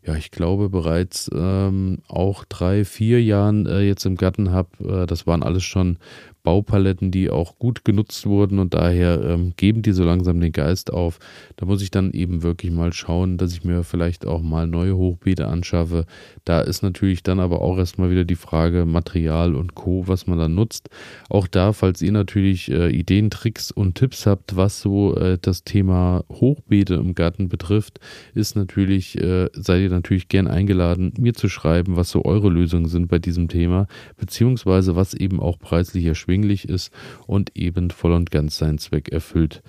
ja, 0.08 0.16
ich 0.16 0.32
glaube 0.32 0.70
bereits 0.70 1.30
ähm, 1.36 1.98
auch 2.08 2.46
drei, 2.46 2.86
vier 2.86 3.22
Jahren 3.22 3.66
äh, 3.66 3.82
jetzt 3.82 4.06
im 4.06 4.16
Garten 4.16 4.52
habe. 4.52 5.04
Äh, 5.04 5.06
das 5.06 5.28
waren 5.28 5.44
alles 5.44 5.64
schon 5.64 5.98
Baupaletten, 6.48 7.12
die 7.12 7.30
auch 7.30 7.60
gut 7.60 7.84
genutzt 7.84 8.26
wurden 8.26 8.60
und 8.60 8.74
daher 8.74 9.22
ähm, 9.22 9.52
geben 9.58 9.82
die 9.82 9.92
so 9.92 10.06
langsam 10.06 10.40
den 10.40 10.54
Geist 10.54 10.94
auf. 10.94 11.20
Da 11.58 11.66
muss 11.66 11.82
ich 11.82 11.92
dann 11.92 12.14
eben 12.14 12.42
wirklich 12.42 12.72
mal 12.72 12.94
schauen, 12.94 13.38
dass 13.38 13.52
ich 13.52 13.66
mir 13.66 13.84
vielleicht 13.84 14.26
auch 14.26 14.42
mal 14.42 14.66
neue 14.66 14.96
Hochbeete 14.96 15.46
anschaffe. 15.50 16.06
Da 16.46 16.62
ist 16.62 16.84
natürlich 16.84 17.22
dann 17.22 17.42
aber 17.42 17.62
auch 17.62 17.78
erstmal 17.78 18.12
wieder 18.12 18.24
die 18.24 18.38
Frage 18.38 18.86
Material 18.86 19.56
und 19.56 19.76
Co., 19.76 20.08
was 20.08 20.26
man 20.26 20.38
dann 20.38 20.56
nutzt. 20.56 20.90
Auch 21.28 21.48
da, 21.48 21.74
falls 21.74 22.02
ihr 22.02 22.14
natürlich 22.14 22.72
äh, 22.72 22.92
Ideen, 22.92 23.30
Tricks 23.30 23.70
und 23.70 23.96
Tipps 23.96 24.26
habt, 24.26 24.56
was 24.56 24.80
so 24.80 25.18
äh, 25.18 25.38
das 25.42 25.66
Thema 25.66 26.24
Hochbeete 26.32 26.94
im 26.94 27.14
Garten 27.14 27.50
betrifft, 27.50 28.00
ist 28.36 28.56
natürlich, 28.56 29.18
äh, 29.22 29.50
seid 29.52 29.82
ihr 29.82 29.90
natürlich 29.90 30.30
gern 30.30 30.48
eingeladen, 30.48 31.12
mir 31.20 31.34
zu 31.34 31.50
schreiben, 31.50 31.98
was 31.98 32.10
so 32.10 32.24
eure 32.24 32.48
Lösungen 32.48 32.88
sind 32.88 33.10
bei 33.10 33.20
diesem 33.20 33.50
Thema, 33.50 33.88
beziehungsweise 34.16 34.96
was 34.96 35.14
eben 35.14 35.42
auch 35.42 35.60
preislich 35.60 36.06
erschwingt 36.06 36.37
erschwinglich 36.38 36.70
ist 36.70 36.92
und 37.26 37.56
eben 37.56 37.90
voll 37.92 38.14
und 38.14 38.32
ganz 38.32 38.58
seinen 38.58 38.78
Zweck 38.78 39.10
erfüllt. 39.10 39.62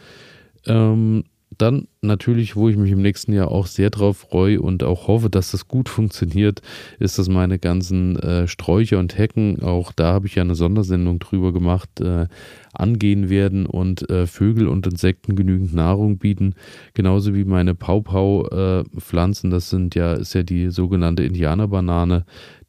Ähm, 0.67 1.25
dann 1.57 1.89
natürlich, 2.03 2.57
wo 2.57 2.69
ich 2.69 2.77
mich 2.77 2.93
im 2.93 3.01
nächsten 3.01 3.33
Jahr 3.33 3.51
auch 3.51 3.67
sehr 3.67 3.91
drauf 3.91 4.19
freue 4.19 4.61
und 4.61 4.85
auch 4.85 5.09
hoffe, 5.09 5.31
dass 5.31 5.51
das 5.51 5.67
gut 5.67 5.89
funktioniert, 5.89 6.61
ist, 6.99 7.19
dass 7.19 7.29
meine 7.29 7.59
ganzen 7.59 8.17
äh, 8.17 8.47
Sträucher 8.47 8.99
und 8.99 9.17
Hecken, 9.17 9.63
auch 9.63 9.93
da 9.93 10.13
habe 10.13 10.27
ich 10.27 10.35
ja 10.35 10.43
eine 10.43 10.55
Sondersendung 10.55 11.19
drüber 11.19 11.53
gemacht, 11.53 12.01
äh, 12.01 12.27
angehen 12.75 13.31
werden 13.31 13.67
und 13.67 14.09
äh, 14.11 14.27
Vögel 14.27 14.69
und 14.69 14.87
Insekten 14.87 15.37
genügend 15.37 15.75
Nahrung 15.75 16.19
bieten. 16.19 16.55
Genauso 16.95 17.35
wie 17.35 17.45
meine 17.45 17.75
Paupau-Pflanzen, 17.75 19.51
das 19.51 19.71
sind 19.71 19.95
ja, 19.95 20.13
ist 20.13 20.35
ja 20.35 20.43
die 20.43 20.71
sogenannte 20.71 21.25
Indianerbanane 21.25 22.25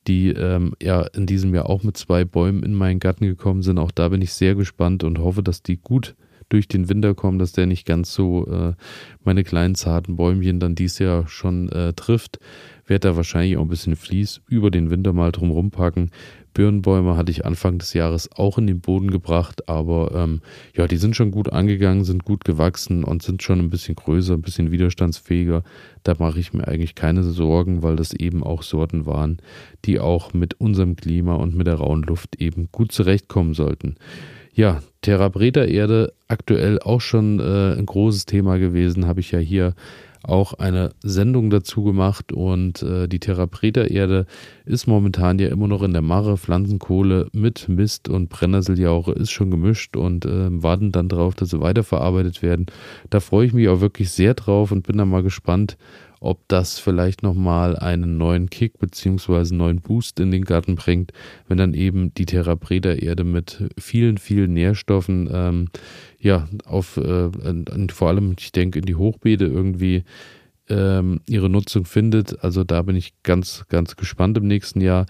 die 0.08 0.30
ähm, 0.30 0.74
ja 0.82 1.02
in 1.02 1.26
diesem 1.26 1.54
Jahr 1.54 1.70
auch 1.70 1.84
mit 1.84 1.98
zwei 1.98 2.26
Bäumen 2.26 2.64
in 2.64 2.74
meinen 2.74 3.00
Garten 3.00 3.26
gekommen 3.26 3.62
sind. 3.62 3.78
Auch 3.78 3.92
da 3.92 4.10
bin 4.10 4.22
ich 4.22 4.34
sehr 4.34 4.56
gespannt 4.56 5.04
und 5.04 5.20
hoffe, 5.20 5.44
dass 5.44 5.62
die 5.62 5.78
gut 5.78 6.16
durch 6.50 6.68
den 6.68 6.90
Winter 6.90 7.14
kommen, 7.14 7.40
dass 7.40 7.52
der 7.52 7.68
nicht 7.68 7.86
ganz 7.86 8.14
so 8.14 8.48
äh, 8.48 8.74
meine 9.24 9.44
kleinen 9.44 9.76
zarten 9.76 10.16
Bäumchen 10.16 10.60
dann 10.60 10.76
dies 10.76 11.00
Jahr 11.00 11.28
schon 11.28 11.70
äh, 11.70 11.94
trifft. 11.94 12.40
Werde 12.86 13.10
da 13.10 13.16
wahrscheinlich 13.16 13.56
auch 13.58 13.62
ein 13.62 13.68
bisschen 13.70 13.96
Vlies 13.96 14.42
über 14.48 14.72
den 14.72 14.90
Winter 14.90 15.14
mal 15.14 15.32
drum 15.32 15.52
rumpacken. 15.52 16.10
Birnbäume 16.54 17.16
hatte 17.16 17.32
ich 17.32 17.46
Anfang 17.46 17.78
des 17.78 17.94
Jahres 17.94 18.30
auch 18.36 18.58
in 18.58 18.68
den 18.68 18.82
Boden 18.82 19.12
gebracht, 19.12 19.70
aber 19.70 20.12
ähm, 20.14 20.42
ja, 20.76 20.88
die 20.88 20.98
sind 20.98 21.16
schon 21.16 21.32
gut 21.32 21.52
angegangen, 21.52 22.04
sind 22.04 22.26
gut 22.26 22.44
gewachsen 22.44 23.04
und 23.04 23.24
sind 23.24 23.44
schon 23.44 23.60
ein 23.60 23.70
bisschen 23.70 23.96
größer, 23.96 24.34
ein 24.34 24.42
bisschen 24.42 24.72
widerstandsfähiger. 24.72 25.64
Da 26.04 26.16
mache 26.20 26.40
ich 26.40 26.54
mir 26.54 26.68
eigentlich 26.68 26.96
keine 26.96 27.24
Sorgen, 27.24 27.84
weil 27.84 27.96
das 27.96 28.14
eben 28.14 28.44
auch 28.44 28.64
Sorten 28.64 29.06
waren, 29.06 29.38
die 29.86 30.00
auch 30.00 30.34
mit 30.34 30.60
unserem 30.60 30.96
Klima 30.96 31.36
und 31.36 31.56
mit 31.56 31.68
der 31.68 31.76
rauen 31.76 32.04
Luft 32.04 32.36
eben 32.42 32.70
gut 32.72 32.92
zurechtkommen 32.92 33.54
sollten. 33.54 33.96
Ja, 34.54 34.82
Terra 35.02 35.30
Breta 35.30 35.64
Erde 35.64 36.14
aktuell 36.28 36.80
auch 36.80 37.02
schon 37.02 37.40
äh, 37.40 37.78
ein 37.78 37.86
großes 37.86 38.26
Thema 38.26 38.58
gewesen, 38.58 39.08
habe 39.08 39.22
ich 39.22 39.32
ja 39.32 39.40
hier 39.40 39.74
auch 40.24 40.54
eine 40.54 40.92
Sendung 41.02 41.50
dazu 41.50 41.84
gemacht 41.84 42.32
und 42.34 42.84
äh, 42.84 43.08
die 43.08 43.20
Therapreta-Erde 43.20 44.26
ist 44.66 44.88
momentan 44.88 45.40
ja 45.40 45.50
immer 45.50 45.68
noch 45.68 45.82
in 45.82 45.94
der 45.94 46.02
Mache. 46.02 46.38
Pflanzenkohle 46.38 47.28
mit 47.32 47.70
Mist 47.70 48.10
und 48.10 48.30
Brennnesseljauche 48.30 49.12
ist 49.14 49.32
schon 49.32 49.52
gemischt 49.52 49.96
und 49.96 50.26
äh, 50.26 50.62
warten 50.62 50.92
dann 50.92 51.10
darauf, 51.10 51.36
dass 51.36 51.50
sie 51.50 51.62
weiterverarbeitet 51.62 52.42
werden. 52.42 52.68
Da 53.10 53.20
freue 53.20 53.46
ich 53.46 53.54
mich 53.54 53.70
auch 53.70 53.82
wirklich 53.82 54.12
sehr 54.12 54.34
drauf 54.34 54.72
und 54.72 54.86
bin 54.86 54.98
dann 54.98 55.10
mal 55.10 55.24
gespannt, 55.24 55.78
ob 56.20 56.48
das 56.48 56.80
vielleicht 56.80 57.24
nochmal 57.24 57.78
einen 57.78 58.18
neuen 58.18 58.50
Kick 58.50 58.80
bzw. 58.80 59.56
neuen 59.56 59.82
Boost 59.82 60.20
in 60.20 60.32
den 60.32 60.46
Garten 60.46 60.76
bringt, 60.76 61.12
wenn 61.48 61.58
dann 61.58 61.74
eben 61.74 62.14
die 62.14 62.26
Therapreta-Erde 62.26 63.24
mit 63.24 63.64
vielen, 63.78 64.18
vielen 64.18 64.54
Nährstoffen 64.54 65.30
ähm, 65.32 65.70
ja, 66.20 66.48
auf, 66.66 66.98
äh, 66.98 67.30
vor 67.92 68.10
allem, 68.10 68.36
ich 68.38 68.52
denke, 68.52 68.80
in 68.80 68.86
die 68.86 68.96
Hochbeete 68.96 69.46
irgendwie 69.46 70.04
ähm, 70.70 71.22
ihre 71.28 71.50
Nutzung 71.50 71.86
findet. 71.86 72.44
Also 72.44 72.64
da 72.64 72.82
bin 72.82 72.96
ich 72.96 73.14
ganz, 73.24 73.66
ganz 73.70 73.96
gespannt 73.96 74.38
im 74.38 74.48
nächsten 74.48 74.82
Jahr. 74.82 75.06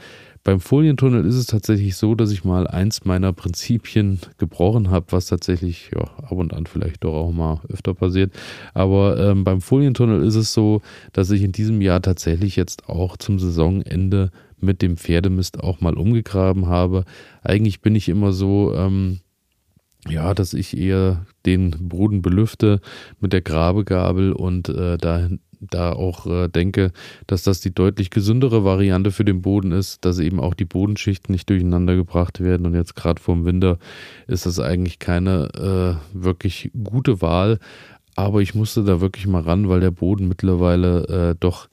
Beim 0.49 0.61
Folientunnel 0.61 1.27
ist 1.27 1.35
es 1.35 1.45
tatsächlich 1.45 1.95
so, 1.95 2.15
dass 2.15 2.31
ich 2.31 2.43
mal 2.43 2.65
eins 2.65 3.05
meiner 3.05 3.33
Prinzipien 3.33 4.19
gebrochen 4.39 4.89
habe, 4.89 5.05
was 5.11 5.27
tatsächlich 5.27 5.91
ja, 5.93 6.01
ab 6.01 6.31
und 6.31 6.55
an 6.55 6.65
vielleicht 6.65 7.03
doch 7.03 7.13
auch 7.13 7.31
mal 7.31 7.61
öfter 7.69 7.93
passiert. 7.93 8.33
Aber 8.73 9.19
ähm, 9.19 9.43
beim 9.43 9.61
Folientunnel 9.61 10.23
ist 10.23 10.33
es 10.33 10.51
so, 10.51 10.81
dass 11.13 11.29
ich 11.29 11.43
in 11.43 11.51
diesem 11.51 11.81
Jahr 11.81 12.01
tatsächlich 12.01 12.55
jetzt 12.55 12.89
auch 12.89 13.15
zum 13.15 13.37
Saisonende 13.37 14.31
mit 14.59 14.81
dem 14.81 14.97
Pferdemist 14.97 15.59
auch 15.59 15.81
mal 15.81 15.93
umgegraben 15.93 16.65
habe. 16.65 17.05
Eigentlich 17.43 17.81
bin 17.81 17.93
ich 17.93 18.09
immer 18.09 18.33
so, 18.33 18.73
ähm, 18.73 19.19
ja, 20.07 20.33
dass 20.33 20.55
ich 20.55 20.75
eher 20.75 21.27
den 21.45 21.89
Boden 21.89 22.23
belüfte 22.23 22.81
mit 23.19 23.33
der 23.33 23.41
Grabegabel 23.41 24.31
und 24.31 24.67
äh, 24.69 24.97
da, 24.97 25.29
da 25.59 25.91
auch 25.91 26.25
äh, 26.25 26.47
denke, 26.47 26.91
dass 27.27 27.43
das 27.43 27.61
die 27.61 27.73
deutlich 27.73 28.09
gesündere 28.09 28.63
Variante 28.63 29.11
für 29.11 29.25
den 29.25 29.41
Boden 29.41 29.71
ist, 29.71 30.05
dass 30.05 30.19
eben 30.19 30.39
auch 30.39 30.53
die 30.53 30.65
Bodenschichten 30.65 31.31
nicht 31.33 31.49
durcheinander 31.49 31.95
gebracht 31.95 32.39
werden. 32.39 32.65
Und 32.65 32.75
jetzt 32.75 32.95
gerade 32.95 33.21
vor 33.21 33.35
dem 33.35 33.45
Winter 33.45 33.77
ist 34.27 34.45
das 34.45 34.59
eigentlich 34.59 34.99
keine 34.99 35.99
äh, 36.13 36.17
wirklich 36.17 36.71
gute 36.83 37.21
Wahl. 37.21 37.59
Aber 38.15 38.41
ich 38.41 38.53
musste 38.53 38.83
da 38.83 38.99
wirklich 38.99 39.27
mal 39.27 39.41
ran, 39.41 39.69
weil 39.69 39.79
der 39.79 39.91
Boden 39.91 40.27
mittlerweile 40.27 41.29
äh, 41.31 41.35
doch 41.39 41.69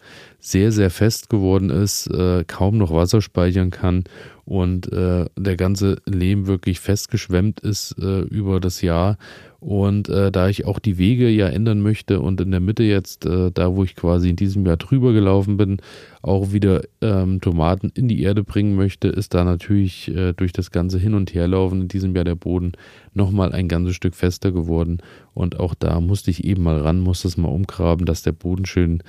sehr, 0.46 0.70
sehr 0.70 0.90
fest 0.90 1.28
geworden 1.28 1.70
ist, 1.70 2.06
äh, 2.06 2.44
kaum 2.46 2.78
noch 2.78 2.92
Wasser 2.92 3.20
speichern 3.20 3.70
kann 3.70 4.04
und 4.44 4.92
äh, 4.92 5.24
der 5.36 5.56
ganze 5.56 5.96
Lehm 6.06 6.46
wirklich 6.46 6.78
festgeschwemmt 6.78 7.58
ist 7.58 7.96
äh, 8.00 8.20
über 8.20 8.60
das 8.60 8.80
Jahr. 8.80 9.18
Und 9.58 10.08
äh, 10.08 10.30
da 10.30 10.48
ich 10.48 10.64
auch 10.64 10.78
die 10.78 10.98
Wege 10.98 11.28
ja 11.28 11.48
ändern 11.48 11.80
möchte 11.80 12.20
und 12.20 12.40
in 12.40 12.52
der 12.52 12.60
Mitte 12.60 12.84
jetzt, 12.84 13.26
äh, 13.26 13.50
da 13.50 13.74
wo 13.74 13.82
ich 13.82 13.96
quasi 13.96 14.30
in 14.30 14.36
diesem 14.36 14.64
Jahr 14.64 14.76
drüber 14.76 15.12
gelaufen 15.12 15.56
bin, 15.56 15.78
auch 16.22 16.52
wieder 16.52 16.82
ähm, 17.00 17.40
Tomaten 17.40 17.90
in 17.94 18.06
die 18.06 18.22
Erde 18.22 18.44
bringen 18.44 18.76
möchte, 18.76 19.08
ist 19.08 19.34
da 19.34 19.42
natürlich 19.42 20.14
äh, 20.14 20.32
durch 20.34 20.52
das 20.52 20.70
ganze 20.70 21.00
Hin- 21.00 21.14
und 21.14 21.34
Herlaufen 21.34 21.82
in 21.82 21.88
diesem 21.88 22.14
Jahr 22.14 22.24
der 22.24 22.36
Boden 22.36 22.72
nochmal 23.14 23.52
ein 23.52 23.66
ganzes 23.66 23.96
Stück 23.96 24.14
fester 24.14 24.52
geworden. 24.52 24.98
Und 25.34 25.58
auch 25.58 25.74
da 25.74 26.00
musste 26.00 26.30
ich 26.30 26.44
eben 26.44 26.62
mal 26.62 26.78
ran, 26.78 27.00
musste 27.00 27.26
es 27.26 27.36
mal 27.36 27.48
umgraben, 27.48 28.06
dass 28.06 28.22
der 28.22 28.32
Boden 28.32 28.66
schön 28.66 29.02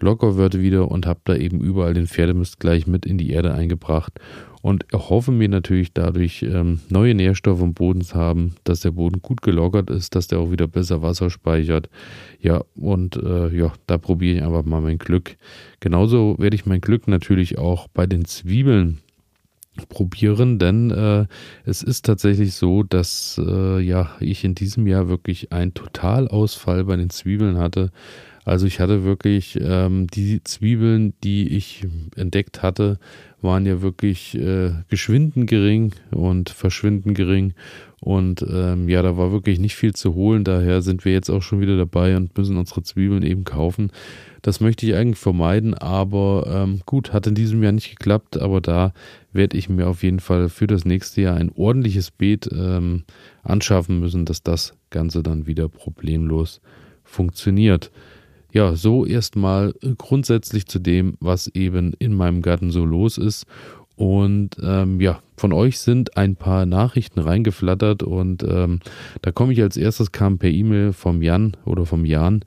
locker 0.00 0.36
wird 0.36 0.58
wieder 0.58 0.90
und 0.90 1.06
habe 1.06 1.20
da 1.24 1.36
eben 1.36 1.60
überall 1.60 1.94
den 1.94 2.06
Pferdemist 2.06 2.60
gleich 2.60 2.86
mit 2.86 3.06
in 3.06 3.18
die 3.18 3.30
Erde 3.30 3.54
eingebracht 3.54 4.20
und 4.64 4.90
erhoffe 4.94 5.30
mir 5.30 5.50
natürlich 5.50 5.92
dadurch 5.92 6.42
ähm, 6.42 6.80
neue 6.88 7.14
Nährstoffe 7.14 7.60
im 7.60 7.74
Boden 7.74 8.00
zu 8.00 8.14
haben, 8.14 8.54
dass 8.64 8.80
der 8.80 8.92
Boden 8.92 9.20
gut 9.20 9.42
gelockert 9.42 9.90
ist, 9.90 10.14
dass 10.14 10.26
der 10.26 10.38
auch 10.38 10.50
wieder 10.50 10.66
besser 10.66 11.02
Wasser 11.02 11.28
speichert. 11.28 11.90
Ja, 12.40 12.64
und 12.74 13.16
äh, 13.16 13.54
ja, 13.54 13.74
da 13.86 13.98
probiere 13.98 14.38
ich 14.38 14.42
einfach 14.42 14.64
mal 14.64 14.80
mein 14.80 14.96
Glück. 14.96 15.36
Genauso 15.80 16.36
werde 16.38 16.56
ich 16.56 16.64
mein 16.64 16.80
Glück 16.80 17.08
natürlich 17.08 17.58
auch 17.58 17.88
bei 17.88 18.06
den 18.06 18.24
Zwiebeln 18.24 19.00
probieren, 19.90 20.58
denn 20.58 20.90
äh, 20.90 21.26
es 21.64 21.82
ist 21.82 22.06
tatsächlich 22.06 22.54
so, 22.54 22.82
dass 22.84 23.38
äh, 23.44 23.80
ja 23.80 24.12
ich 24.20 24.44
in 24.44 24.54
diesem 24.54 24.86
Jahr 24.86 25.08
wirklich 25.08 25.52
einen 25.52 25.74
Totalausfall 25.74 26.84
bei 26.84 26.96
den 26.96 27.10
Zwiebeln 27.10 27.58
hatte. 27.58 27.90
Also 28.44 28.66
ich 28.66 28.78
hatte 28.78 29.04
wirklich 29.04 29.58
ähm, 29.60 30.06
die 30.06 30.42
Zwiebeln, 30.44 31.14
die 31.24 31.48
ich 31.56 31.86
entdeckt 32.16 32.62
hatte, 32.62 32.98
waren 33.40 33.66
ja 33.66 33.82
wirklich 33.82 34.34
äh, 34.36 34.72
geschwinden 34.88 35.46
gering 35.46 35.92
und 36.10 36.50
verschwinden 36.50 37.14
gering. 37.14 37.54
Und 38.00 38.44
ähm, 38.50 38.88
ja, 38.88 39.00
da 39.00 39.16
war 39.16 39.32
wirklich 39.32 39.58
nicht 39.58 39.76
viel 39.76 39.94
zu 39.94 40.14
holen. 40.14 40.44
Daher 40.44 40.82
sind 40.82 41.06
wir 41.06 41.12
jetzt 41.12 41.30
auch 41.30 41.40
schon 41.40 41.60
wieder 41.60 41.78
dabei 41.78 42.16
und 42.16 42.36
müssen 42.36 42.58
unsere 42.58 42.82
Zwiebeln 42.82 43.22
eben 43.22 43.44
kaufen. 43.44 43.90
Das 44.42 44.60
möchte 44.60 44.84
ich 44.84 44.94
eigentlich 44.94 45.18
vermeiden, 45.18 45.72
aber 45.72 46.44
ähm, 46.46 46.82
gut, 46.84 47.14
hat 47.14 47.26
in 47.26 47.34
diesem 47.34 47.62
Jahr 47.62 47.72
nicht 47.72 47.96
geklappt. 47.96 48.38
Aber 48.38 48.60
da 48.60 48.92
werde 49.32 49.56
ich 49.56 49.70
mir 49.70 49.88
auf 49.88 50.02
jeden 50.02 50.20
Fall 50.20 50.50
für 50.50 50.66
das 50.66 50.84
nächste 50.84 51.22
Jahr 51.22 51.36
ein 51.36 51.50
ordentliches 51.50 52.10
Beet 52.10 52.50
ähm, 52.52 53.04
anschaffen 53.42 54.00
müssen, 54.00 54.26
dass 54.26 54.42
das 54.42 54.74
Ganze 54.90 55.22
dann 55.22 55.46
wieder 55.46 55.70
problemlos 55.70 56.60
funktioniert. 57.04 57.90
Ja, 58.54 58.76
so 58.76 59.04
erstmal 59.04 59.74
äh, 59.82 59.94
grundsätzlich 59.98 60.66
zu 60.66 60.78
dem, 60.78 61.16
was 61.18 61.48
eben 61.48 61.92
in 61.98 62.14
meinem 62.14 62.40
Garten 62.40 62.70
so 62.70 62.84
los 62.84 63.18
ist. 63.18 63.46
Und 63.96 64.50
ähm, 64.62 65.00
ja, 65.00 65.20
von 65.36 65.52
euch 65.52 65.80
sind 65.80 66.16
ein 66.16 66.36
paar 66.36 66.64
Nachrichten 66.64 67.18
reingeflattert 67.18 68.04
und 68.04 68.44
ähm, 68.44 68.78
da 69.22 69.32
komme 69.32 69.52
ich 69.52 69.60
als 69.60 69.76
erstes 69.76 70.12
kam 70.12 70.38
per 70.38 70.50
E-Mail 70.50 70.92
vom 70.92 71.20
Jan 71.20 71.56
oder 71.64 71.84
vom 71.84 72.04
Jan. 72.04 72.44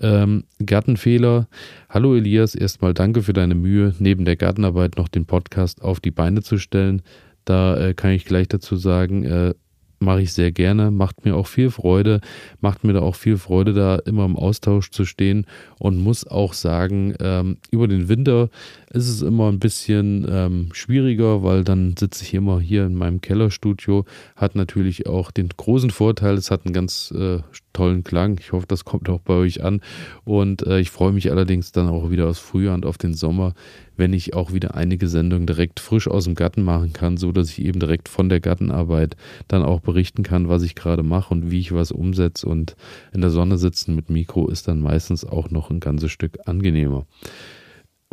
Ähm, 0.00 0.42
Gartenfehler. 0.64 1.46
Hallo 1.88 2.16
Elias, 2.16 2.56
erstmal 2.56 2.92
danke 2.92 3.22
für 3.22 3.32
deine 3.32 3.54
Mühe, 3.54 3.94
neben 4.00 4.24
der 4.24 4.36
Gartenarbeit 4.36 4.96
noch 4.96 5.08
den 5.08 5.24
Podcast 5.24 5.82
auf 5.82 6.00
die 6.00 6.10
Beine 6.10 6.42
zu 6.42 6.58
stellen. 6.58 7.02
Da 7.44 7.76
äh, 7.76 7.94
kann 7.94 8.10
ich 8.10 8.24
gleich 8.24 8.48
dazu 8.48 8.74
sagen, 8.74 9.24
äh, 9.24 9.54
mache 9.98 10.22
ich 10.22 10.32
sehr 10.32 10.52
gerne, 10.52 10.90
macht 10.90 11.24
mir 11.24 11.36
auch 11.36 11.46
viel 11.46 11.70
Freude, 11.70 12.20
macht 12.60 12.84
mir 12.84 12.92
da 12.92 13.00
auch 13.00 13.14
viel 13.14 13.36
Freude, 13.36 13.72
da 13.72 13.96
immer 13.96 14.24
im 14.24 14.36
Austausch 14.36 14.90
zu 14.90 15.04
stehen 15.04 15.46
und 15.78 15.98
muss 15.98 16.26
auch 16.26 16.52
sagen, 16.52 17.14
ähm, 17.20 17.58
über 17.70 17.88
den 17.88 18.08
Winter 18.08 18.48
ist 18.94 19.08
es 19.08 19.22
immer 19.22 19.48
ein 19.48 19.58
bisschen 19.58 20.24
ähm, 20.30 20.68
schwieriger, 20.72 21.42
weil 21.42 21.64
dann 21.64 21.96
sitze 21.98 22.22
ich 22.22 22.32
immer 22.32 22.60
hier 22.60 22.86
in 22.86 22.94
meinem 22.94 23.20
Kellerstudio, 23.20 24.04
hat 24.36 24.54
natürlich 24.54 25.08
auch 25.08 25.32
den 25.32 25.48
großen 25.48 25.90
Vorteil, 25.90 26.34
es 26.36 26.52
hat 26.52 26.64
einen 26.64 26.72
ganz 26.72 27.10
äh, 27.10 27.40
tollen 27.72 28.04
Klang. 28.04 28.38
Ich 28.40 28.52
hoffe, 28.52 28.66
das 28.68 28.84
kommt 28.84 29.08
auch 29.10 29.18
bei 29.18 29.34
euch 29.34 29.64
an. 29.64 29.80
Und 30.24 30.64
äh, 30.66 30.78
ich 30.78 30.90
freue 30.90 31.10
mich 31.10 31.30
allerdings 31.32 31.72
dann 31.72 31.88
auch 31.88 32.10
wieder 32.10 32.28
aufs 32.28 32.38
Frühjahr 32.38 32.74
und 32.74 32.86
auf 32.86 32.96
den 32.96 33.14
Sommer, 33.14 33.54
wenn 33.96 34.12
ich 34.12 34.32
auch 34.32 34.52
wieder 34.52 34.76
einige 34.76 35.08
Sendungen 35.08 35.46
direkt 35.46 35.80
frisch 35.80 36.06
aus 36.06 36.24
dem 36.24 36.36
Garten 36.36 36.62
machen 36.62 36.92
kann, 36.92 37.16
so 37.16 37.32
dass 37.32 37.50
ich 37.50 37.64
eben 37.64 37.80
direkt 37.80 38.08
von 38.08 38.28
der 38.28 38.38
Gartenarbeit 38.38 39.16
dann 39.48 39.64
auch 39.64 39.80
berichten 39.80 40.22
kann, 40.22 40.48
was 40.48 40.62
ich 40.62 40.76
gerade 40.76 41.02
mache 41.02 41.34
und 41.34 41.50
wie 41.50 41.58
ich 41.58 41.74
was 41.74 41.90
umsetze. 41.90 42.46
Und 42.46 42.76
in 43.12 43.20
der 43.22 43.30
Sonne 43.30 43.58
sitzen 43.58 43.96
mit 43.96 44.08
Mikro 44.08 44.48
ist 44.48 44.68
dann 44.68 44.78
meistens 44.78 45.24
auch 45.24 45.50
noch 45.50 45.70
ein 45.70 45.80
ganzes 45.80 46.12
Stück 46.12 46.38
angenehmer. 46.46 47.06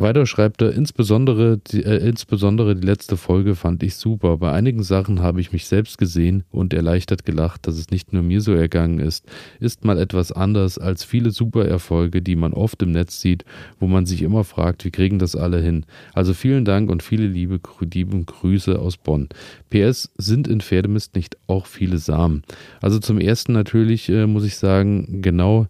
Weiter 0.02 0.26
schreibt 0.26 0.60
er, 0.60 0.72
insbesondere 0.72 1.58
die, 1.58 1.82
äh, 1.82 2.06
insbesondere 2.06 2.76
die 2.76 2.86
letzte 2.86 3.16
Folge 3.16 3.54
fand 3.54 3.82
ich 3.82 3.94
super. 3.94 4.36
Bei 4.36 4.52
einigen 4.52 4.82
Sachen 4.82 5.22
habe 5.22 5.40
ich 5.40 5.52
mich 5.52 5.66
selbst 5.66 5.96
gesehen 5.96 6.44
und 6.50 6.74
erleichtert 6.74 7.24
gelacht, 7.24 7.66
dass 7.66 7.78
es 7.78 7.90
nicht 7.90 8.12
nur 8.12 8.22
mir 8.22 8.40
so 8.42 8.52
ergangen 8.52 8.98
ist. 8.98 9.24
Ist 9.60 9.84
mal 9.84 9.98
etwas 9.98 10.30
anders 10.30 10.76
als 10.76 11.04
viele 11.04 11.30
super 11.30 11.64
Erfolge, 11.64 12.20
die 12.20 12.36
man 12.36 12.52
oft 12.52 12.82
im 12.82 12.92
Netz 12.92 13.20
sieht, 13.20 13.44
wo 13.80 13.86
man 13.86 14.04
sich 14.04 14.22
immer 14.22 14.44
fragt, 14.44 14.84
wie 14.84 14.90
kriegen 14.90 15.18
das 15.18 15.34
alle 15.36 15.60
hin. 15.60 15.86
Also 16.12 16.34
vielen 16.34 16.64
Dank 16.64 16.90
und 16.90 17.02
viele 17.02 17.26
liebe, 17.26 17.60
liebe 17.80 18.24
Grüße 18.24 18.78
aus 18.78 18.98
Bonn. 18.98 19.28
PS, 19.70 20.10
sind 20.18 20.48
in 20.48 20.60
Pferdemist 20.60 21.14
nicht 21.14 21.38
auch 21.46 21.66
viele 21.66 21.98
Samen? 21.98 22.42
Also 22.80 22.98
zum 22.98 23.18
ersten 23.18 23.52
natürlich 23.52 24.08
äh, 24.08 24.26
muss 24.26 24.44
ich 24.44 24.56
sagen, 24.56 25.22
genau 25.22 25.68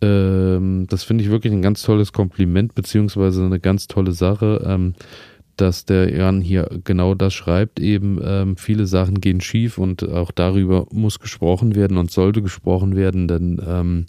ähm, 0.00 0.86
das 0.88 1.04
finde 1.04 1.24
ich 1.24 1.30
wirklich 1.30 1.52
ein 1.52 1.62
ganz 1.62 1.82
tolles 1.82 2.12
Kompliment, 2.12 2.74
beziehungsweise 2.74 3.44
eine 3.44 3.60
ganz 3.60 3.86
tolle 3.86 4.12
Sache. 4.12 4.62
Ähm, 4.64 4.94
dass 5.56 5.84
der 5.84 6.14
Jan 6.14 6.40
hier 6.40 6.68
genau 6.84 7.14
das 7.14 7.34
schreibt, 7.34 7.80
eben 7.80 8.20
ähm, 8.22 8.56
viele 8.56 8.86
Sachen 8.86 9.20
gehen 9.20 9.40
schief 9.40 9.76
und 9.76 10.08
auch 10.08 10.30
darüber 10.30 10.86
muss 10.92 11.18
gesprochen 11.18 11.74
werden 11.74 11.96
und 11.96 12.12
sollte 12.12 12.42
gesprochen 12.42 12.94
werden, 12.94 13.26
denn 13.26 13.60
ähm, 13.66 14.06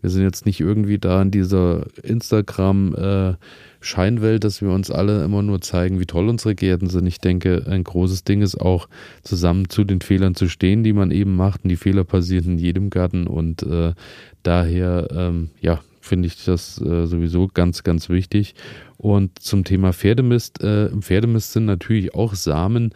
wir 0.00 0.10
sind 0.10 0.22
jetzt 0.22 0.46
nicht 0.46 0.60
irgendwie 0.60 0.98
da 0.98 1.22
in 1.22 1.30
dieser 1.30 1.86
Instagram- 2.02 2.94
äh, 2.96 3.34
Scheinwelt, 3.80 4.44
dass 4.44 4.60
wir 4.60 4.70
uns 4.70 4.90
alle 4.90 5.24
immer 5.24 5.42
nur 5.42 5.60
zeigen, 5.60 6.00
wie 6.00 6.06
toll 6.06 6.28
unsere 6.28 6.54
Gärten 6.54 6.88
sind. 6.88 7.06
Ich 7.06 7.18
denke, 7.18 7.64
ein 7.66 7.84
großes 7.84 8.24
Ding 8.24 8.42
ist 8.42 8.60
auch, 8.60 8.88
zusammen 9.22 9.68
zu 9.68 9.84
den 9.84 10.00
Fehlern 10.00 10.34
zu 10.34 10.48
stehen, 10.48 10.84
die 10.84 10.92
man 10.92 11.10
eben 11.10 11.34
macht. 11.34 11.64
Und 11.64 11.70
die 11.70 11.76
Fehler 11.76 12.04
passieren 12.04 12.52
in 12.52 12.58
jedem 12.58 12.90
Garten. 12.90 13.26
Und 13.26 13.62
äh, 13.62 13.94
daher, 14.42 15.08
ähm, 15.12 15.50
ja, 15.60 15.80
finde 16.00 16.26
ich 16.26 16.44
das 16.44 16.80
äh, 16.80 17.06
sowieso 17.06 17.48
ganz, 17.48 17.82
ganz 17.82 18.08
wichtig. 18.08 18.54
Und 18.96 19.38
zum 19.38 19.64
Thema 19.64 19.92
Pferdemist, 19.92 20.62
äh, 20.62 20.90
Pferdemist 20.90 21.52
sind 21.52 21.64
natürlich 21.64 22.14
auch 22.14 22.34
Samen 22.34 22.92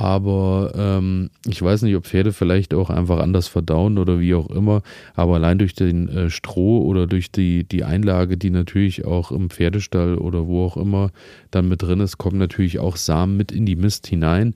aber 0.00 0.72
ähm, 0.76 1.28
ich 1.46 1.60
weiß 1.60 1.82
nicht, 1.82 1.94
ob 1.94 2.06
Pferde 2.06 2.32
vielleicht 2.32 2.72
auch 2.72 2.88
einfach 2.88 3.18
anders 3.18 3.48
verdauen 3.48 3.98
oder 3.98 4.18
wie 4.18 4.32
auch 4.34 4.48
immer. 4.48 4.80
Aber 5.14 5.34
allein 5.34 5.58
durch 5.58 5.74
den 5.74 6.08
äh, 6.08 6.30
Stroh 6.30 6.86
oder 6.86 7.06
durch 7.06 7.30
die, 7.30 7.64
die 7.64 7.84
Einlage, 7.84 8.38
die 8.38 8.48
natürlich 8.48 9.04
auch 9.04 9.30
im 9.30 9.50
Pferdestall 9.50 10.14
oder 10.14 10.46
wo 10.46 10.64
auch 10.64 10.78
immer 10.78 11.10
dann 11.50 11.68
mit 11.68 11.82
drin 11.82 12.00
ist, 12.00 12.16
kommen 12.16 12.38
natürlich 12.38 12.78
auch 12.78 12.96
Samen 12.96 13.36
mit 13.36 13.52
in 13.52 13.66
die 13.66 13.76
Mist 13.76 14.06
hinein. 14.06 14.54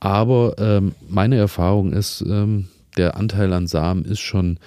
Aber 0.00 0.54
ähm, 0.56 0.92
meine 1.06 1.36
Erfahrung 1.36 1.92
ist, 1.92 2.24
ähm, 2.26 2.68
der 2.96 3.18
Anteil 3.18 3.52
an 3.52 3.66
Samen 3.66 4.06
ist 4.06 4.20
schon 4.20 4.58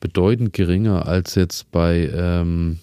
bedeutend 0.00 0.54
geringer 0.54 1.06
als 1.06 1.36
jetzt 1.36 1.70
bei 1.70 2.10
ähm, 2.12 2.80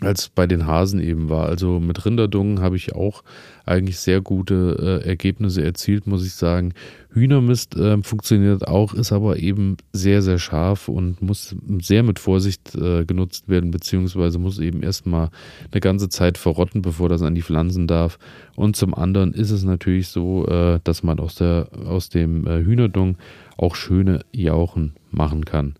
als 0.00 0.28
bei 0.28 0.46
den 0.46 0.66
Hasen 0.66 1.00
eben 1.00 1.28
war. 1.28 1.46
Also 1.46 1.78
mit 1.78 2.04
Rinderdungen 2.04 2.60
habe 2.60 2.76
ich 2.76 2.94
auch 2.94 3.22
eigentlich 3.64 3.98
sehr 3.98 4.20
gute 4.20 5.00
äh, 5.04 5.08
Ergebnisse 5.08 5.62
erzielt, 5.62 6.06
muss 6.06 6.26
ich 6.26 6.34
sagen. 6.34 6.74
Hühnermist 7.12 7.76
äh, 7.76 8.02
funktioniert 8.02 8.66
auch, 8.66 8.92
ist 8.92 9.12
aber 9.12 9.38
eben 9.38 9.76
sehr, 9.92 10.20
sehr 10.20 10.38
scharf 10.38 10.88
und 10.88 11.22
muss 11.22 11.54
sehr 11.80 12.02
mit 12.02 12.18
Vorsicht 12.18 12.74
äh, 12.74 13.04
genutzt 13.04 13.48
werden, 13.48 13.70
beziehungsweise 13.70 14.38
muss 14.38 14.58
eben 14.58 14.82
erstmal 14.82 15.30
eine 15.70 15.80
ganze 15.80 16.08
Zeit 16.08 16.38
verrotten, 16.38 16.82
bevor 16.82 17.08
das 17.08 17.22
an 17.22 17.36
die 17.36 17.42
Pflanzen 17.42 17.86
darf. 17.86 18.18
Und 18.56 18.74
zum 18.74 18.94
anderen 18.94 19.32
ist 19.32 19.52
es 19.52 19.62
natürlich 19.62 20.08
so, 20.08 20.46
äh, 20.48 20.80
dass 20.82 21.04
man 21.04 21.20
aus, 21.20 21.36
der, 21.36 21.68
aus 21.86 22.08
dem 22.08 22.46
äh, 22.48 22.64
Hühnerdung 22.64 23.16
auch 23.56 23.76
schöne 23.76 24.24
Jauchen 24.32 24.94
machen 25.12 25.44
kann. 25.44 25.76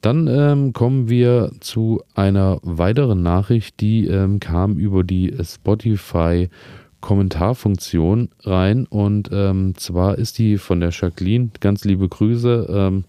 Dann 0.00 0.28
ähm, 0.28 0.72
kommen 0.72 1.08
wir 1.08 1.50
zu 1.60 2.02
einer 2.14 2.60
weiteren 2.62 3.22
Nachricht, 3.22 3.80
die 3.80 4.06
ähm, 4.06 4.38
kam 4.38 4.78
über 4.78 5.02
die 5.02 5.34
Spotify 5.42 6.48
Kommentarfunktion 7.00 8.28
rein. 8.42 8.86
Und 8.86 9.30
ähm, 9.32 9.74
zwar 9.76 10.18
ist 10.18 10.38
die 10.38 10.58
von 10.58 10.80
der 10.80 10.90
Jacqueline, 10.90 11.50
ganz 11.60 11.84
liebe 11.84 12.08
Grüße, 12.08 12.66
ähm, 12.70 13.04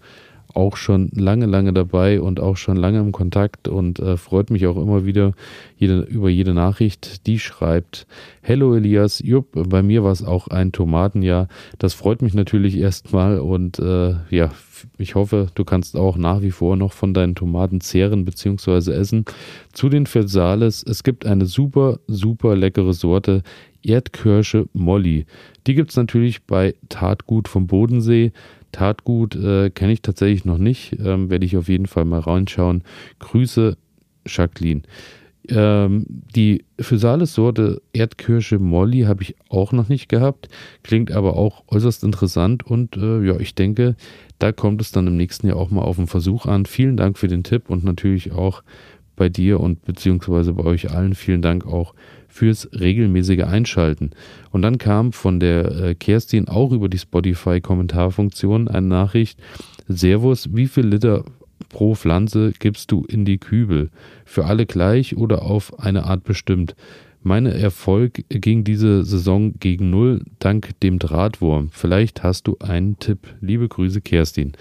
auch 0.54 0.76
schon 0.76 1.10
lange, 1.14 1.46
lange 1.46 1.72
dabei 1.72 2.20
und 2.20 2.40
auch 2.40 2.56
schon 2.56 2.76
lange 2.76 2.98
im 2.98 3.12
Kontakt 3.12 3.68
und 3.68 3.98
äh, 3.98 4.16
freut 4.16 4.50
mich 4.50 4.66
auch 4.66 4.76
immer 4.76 5.04
wieder 5.04 5.32
jede, 5.76 6.00
über 6.02 6.28
jede 6.28 6.54
Nachricht. 6.54 7.26
Die 7.26 7.38
schreibt, 7.38 8.06
Hello 8.42 8.74
Elias, 8.74 9.20
Jupp, 9.20 9.48
bei 9.68 9.82
mir 9.82 10.04
war 10.04 10.12
es 10.12 10.24
auch 10.24 10.48
ein 10.48 10.72
Tomatenjahr. 10.72 11.48
Das 11.78 11.94
freut 11.94 12.22
mich 12.22 12.34
natürlich 12.34 12.76
erstmal 12.76 13.38
und 13.38 13.78
äh, 13.78 14.14
ja, 14.30 14.50
ich 14.98 15.14
hoffe, 15.14 15.48
du 15.54 15.64
kannst 15.64 15.96
auch 15.96 16.16
nach 16.16 16.42
wie 16.42 16.50
vor 16.50 16.76
noch 16.76 16.92
von 16.92 17.14
deinen 17.14 17.34
Tomaten 17.34 17.80
zehren 17.80 18.24
bzw. 18.24 18.92
essen. 18.92 19.24
Zu 19.72 19.88
den 19.88 20.06
Versales, 20.06 20.82
es 20.82 21.02
gibt 21.02 21.26
eine 21.26 21.46
super, 21.46 22.00
super 22.06 22.56
leckere 22.56 22.92
Sorte 22.92 23.42
Erdkirsche 23.82 24.68
Molly. 24.72 25.26
Die 25.66 25.74
gibt 25.74 25.90
es 25.90 25.96
natürlich 25.96 26.44
bei 26.44 26.74
Tatgut 26.88 27.48
vom 27.48 27.66
Bodensee. 27.66 28.32
Tatgut 28.72 29.36
äh, 29.36 29.70
kenne 29.70 29.92
ich 29.92 30.02
tatsächlich 30.02 30.44
noch 30.44 30.58
nicht. 30.58 30.96
Ähm, 30.98 31.30
Werde 31.30 31.46
ich 31.46 31.56
auf 31.56 31.68
jeden 31.68 31.86
Fall 31.86 32.04
mal 32.04 32.20
reinschauen. 32.20 32.82
Grüße, 33.18 33.76
Jacqueline. 34.26 34.82
Ähm, 35.48 36.04
die 36.08 36.64
Physalis-Sorte 36.78 37.82
Erdkirsche 37.92 38.58
Molly 38.58 39.02
habe 39.02 39.22
ich 39.22 39.34
auch 39.48 39.72
noch 39.72 39.88
nicht 39.88 40.08
gehabt. 40.08 40.48
Klingt 40.82 41.12
aber 41.12 41.36
auch 41.36 41.64
äußerst 41.68 42.04
interessant 42.04 42.64
und 42.64 42.96
äh, 42.96 43.22
ja, 43.22 43.38
ich 43.40 43.54
denke, 43.54 43.96
da 44.38 44.52
kommt 44.52 44.80
es 44.80 44.92
dann 44.92 45.06
im 45.06 45.16
nächsten 45.16 45.48
Jahr 45.48 45.56
auch 45.56 45.70
mal 45.70 45.82
auf 45.82 45.96
den 45.96 46.06
Versuch 46.06 46.46
an. 46.46 46.66
Vielen 46.66 46.96
Dank 46.96 47.18
für 47.18 47.28
den 47.28 47.42
Tipp 47.42 47.70
und 47.70 47.84
natürlich 47.84 48.32
auch 48.32 48.62
bei 49.16 49.28
dir 49.28 49.60
und 49.60 49.84
beziehungsweise 49.84 50.52
bei 50.52 50.64
euch 50.64 50.90
allen 50.90 51.14
vielen 51.14 51.42
Dank 51.42 51.66
auch 51.66 51.94
fürs 52.30 52.68
regelmäßige 52.72 53.44
Einschalten. 53.44 54.10
Und 54.50 54.62
dann 54.62 54.78
kam 54.78 55.12
von 55.12 55.40
der 55.40 55.70
äh, 55.70 55.94
Kerstin 55.94 56.48
auch 56.48 56.72
über 56.72 56.88
die 56.88 56.98
Spotify-Kommentarfunktion 56.98 58.68
eine 58.68 58.86
Nachricht. 58.86 59.38
Servus, 59.88 60.48
wie 60.54 60.66
viel 60.66 60.86
Liter 60.86 61.24
pro 61.68 61.94
Pflanze 61.94 62.52
gibst 62.58 62.90
du 62.92 63.04
in 63.04 63.24
die 63.24 63.38
Kübel? 63.38 63.90
Für 64.24 64.46
alle 64.46 64.66
gleich 64.66 65.16
oder 65.16 65.42
auf 65.42 65.78
eine 65.80 66.04
Art 66.04 66.24
bestimmt? 66.24 66.74
Mein 67.22 67.44
Erfolg 67.44 68.24
ging 68.30 68.64
diese 68.64 69.04
Saison 69.04 69.52
gegen 69.60 69.90
Null 69.90 70.22
dank 70.38 70.80
dem 70.80 70.98
Drahtwurm. 70.98 71.68
Vielleicht 71.70 72.22
hast 72.22 72.46
du 72.46 72.56
einen 72.60 72.98
Tipp. 72.98 73.34
Liebe 73.42 73.68
Grüße, 73.68 74.00
Kerstin. 74.00 74.52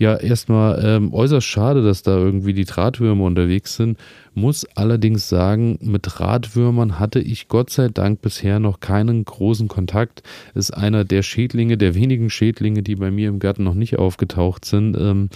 Ja, 0.00 0.16
erstmal 0.16 0.82
ähm, 0.82 1.12
äußerst 1.12 1.46
schade, 1.46 1.82
dass 1.82 2.02
da 2.02 2.16
irgendwie 2.16 2.54
die 2.54 2.64
Drahtwürmer 2.64 3.24
unterwegs 3.24 3.76
sind. 3.76 3.98
Muss 4.32 4.64
allerdings 4.74 5.28
sagen, 5.28 5.78
mit 5.82 6.04
Drahtwürmern 6.06 6.98
hatte 6.98 7.20
ich 7.20 7.48
Gott 7.48 7.68
sei 7.68 7.88
Dank 7.88 8.22
bisher 8.22 8.60
noch 8.60 8.80
keinen 8.80 9.26
großen 9.26 9.68
Kontakt. 9.68 10.22
Ist 10.54 10.70
einer 10.70 11.04
der 11.04 11.22
Schädlinge, 11.22 11.76
der 11.76 11.94
wenigen 11.94 12.30
Schädlinge, 12.30 12.82
die 12.82 12.96
bei 12.96 13.10
mir 13.10 13.28
im 13.28 13.40
Garten 13.40 13.62
noch 13.62 13.74
nicht 13.74 13.98
aufgetaucht 13.98 14.64
sind. 14.64 14.96
Ähm, 14.98 15.28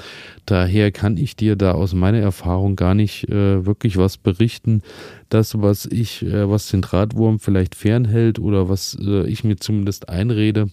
daher 0.47 0.93
kann 0.93 1.19
ich 1.19 1.37
dir 1.37 1.57
da 1.57 1.73
aus 1.73 1.93
meiner 1.93 2.21
Erfahrung 2.21 2.75
gar 2.75 2.95
nicht 2.95 3.29
äh, 3.29 3.67
wirklich 3.67 3.99
was 3.99 4.17
berichten. 4.17 4.81
Das, 5.29 5.61
was 5.61 5.85
ich, 5.85 6.23
äh, 6.23 6.49
was 6.49 6.69
den 6.69 6.81
Drahtwurm 6.81 7.39
vielleicht 7.39 7.75
fernhält 7.75 8.39
oder 8.39 8.71
was 8.71 8.97
äh, 8.99 9.27
ich 9.27 9.45
mir 9.45 9.57
zumindest 9.57 10.09
einrede, 10.09 10.71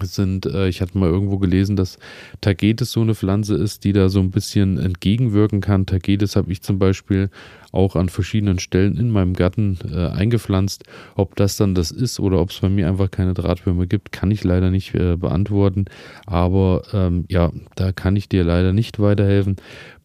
sind, 0.00 0.46
äh, 0.46 0.68
ich 0.68 0.80
hatte 0.80 0.96
mal 0.96 1.08
irgendwo 1.08 1.38
gelesen, 1.38 1.76
dass 1.76 1.98
Tagetes 2.40 2.92
so 2.92 3.02
eine 3.02 3.14
Pflanze 3.14 3.54
ist, 3.56 3.84
die 3.84 3.92
da 3.92 4.08
so 4.08 4.20
ein 4.20 4.30
bisschen 4.30 4.78
entgegenwirken 4.78 5.60
kann. 5.60 5.86
Tagetes 5.86 6.36
habe 6.36 6.50
ich 6.50 6.62
zum 6.62 6.78
Beispiel 6.78 7.30
auch 7.72 7.96
an 7.96 8.08
verschiedenen 8.08 8.58
Stellen 8.58 8.96
in 8.96 9.10
meinem 9.10 9.34
Garten 9.34 9.78
äh, 9.90 10.08
eingepflanzt. 10.08 10.84
Ob 11.14 11.36
das 11.36 11.56
dann 11.56 11.74
das 11.74 11.90
ist 11.90 12.20
oder 12.20 12.40
ob 12.40 12.50
es 12.50 12.60
bei 12.60 12.68
mir 12.68 12.88
einfach 12.88 13.10
keine 13.10 13.34
Drahtwürmer 13.34 13.86
gibt, 13.86 14.12
kann 14.12 14.30
ich 14.30 14.44
leider 14.44 14.70
nicht 14.70 14.94
äh, 14.94 15.16
beantworten. 15.16 15.86
Aber 16.26 16.82
ähm, 16.92 17.24
ja, 17.28 17.50
da 17.74 17.92
kann 17.92 18.16
ich 18.16 18.28
dir 18.28 18.44
leider 18.44 18.72
nicht 18.72 18.98
weiterhelfen. 18.98 19.56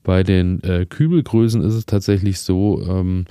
Bei 0.04 0.23
den 0.23 0.63
äh, 0.63 0.86
Kübelgrößen 0.86 1.62
ist 1.62 1.73
es 1.73 1.86
tatsächlich 1.86 2.39
so, 2.39 2.82
ähm, 2.88 3.26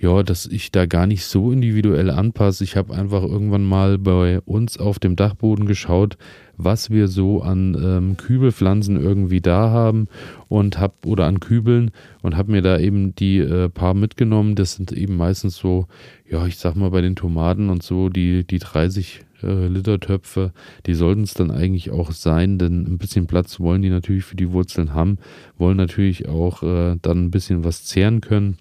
ja, 0.00 0.22
dass 0.22 0.46
ich 0.46 0.70
da 0.70 0.86
gar 0.86 1.08
nicht 1.08 1.24
so 1.24 1.50
individuell 1.50 2.10
anpasse. 2.10 2.62
Ich 2.62 2.76
habe 2.76 2.94
einfach 2.94 3.22
irgendwann 3.22 3.64
mal 3.64 3.98
bei 3.98 4.40
uns 4.40 4.78
auf 4.78 5.00
dem 5.00 5.16
Dachboden 5.16 5.66
geschaut, 5.66 6.16
was 6.56 6.90
wir 6.90 7.08
so 7.08 7.42
an 7.42 7.76
ähm, 7.80 8.16
Kübelpflanzen 8.16 8.96
irgendwie 8.96 9.40
da 9.40 9.70
haben 9.70 10.06
und 10.46 10.78
habe 10.78 10.94
oder 11.04 11.26
an 11.26 11.40
Kübeln 11.40 11.90
und 12.22 12.36
habe 12.36 12.52
mir 12.52 12.62
da 12.62 12.78
eben 12.78 13.16
die 13.16 13.38
äh, 13.38 13.68
paar 13.68 13.94
mitgenommen. 13.94 14.54
Das 14.54 14.74
sind 14.74 14.92
eben 14.92 15.16
meistens 15.16 15.56
so, 15.56 15.88
ja, 16.30 16.46
ich 16.46 16.58
sag 16.58 16.76
mal 16.76 16.90
bei 16.90 17.00
den 17.00 17.16
Tomaten 17.16 17.68
und 17.68 17.82
so 17.82 18.08
die 18.08 18.44
die 18.44 18.60
30 18.60 19.24
äh, 19.42 19.66
Liter 19.66 19.98
Töpfe, 19.98 20.52
die 20.86 20.94
sollten 20.94 21.22
es 21.22 21.34
dann 21.34 21.50
eigentlich 21.50 21.90
auch 21.90 22.12
sein, 22.12 22.58
denn 22.58 22.82
ein 22.82 22.98
bisschen 22.98 23.26
Platz 23.26 23.58
wollen 23.58 23.82
die 23.82 23.90
natürlich 23.90 24.24
für 24.24 24.36
die 24.36 24.52
Wurzeln 24.52 24.94
haben, 24.94 25.18
wollen 25.56 25.76
natürlich 25.76 26.28
auch 26.28 26.62
äh, 26.62 26.96
dann 27.02 27.24
ein 27.24 27.30
bisschen 27.32 27.64
was 27.64 27.84
zehren 27.84 28.20
können. 28.20 28.58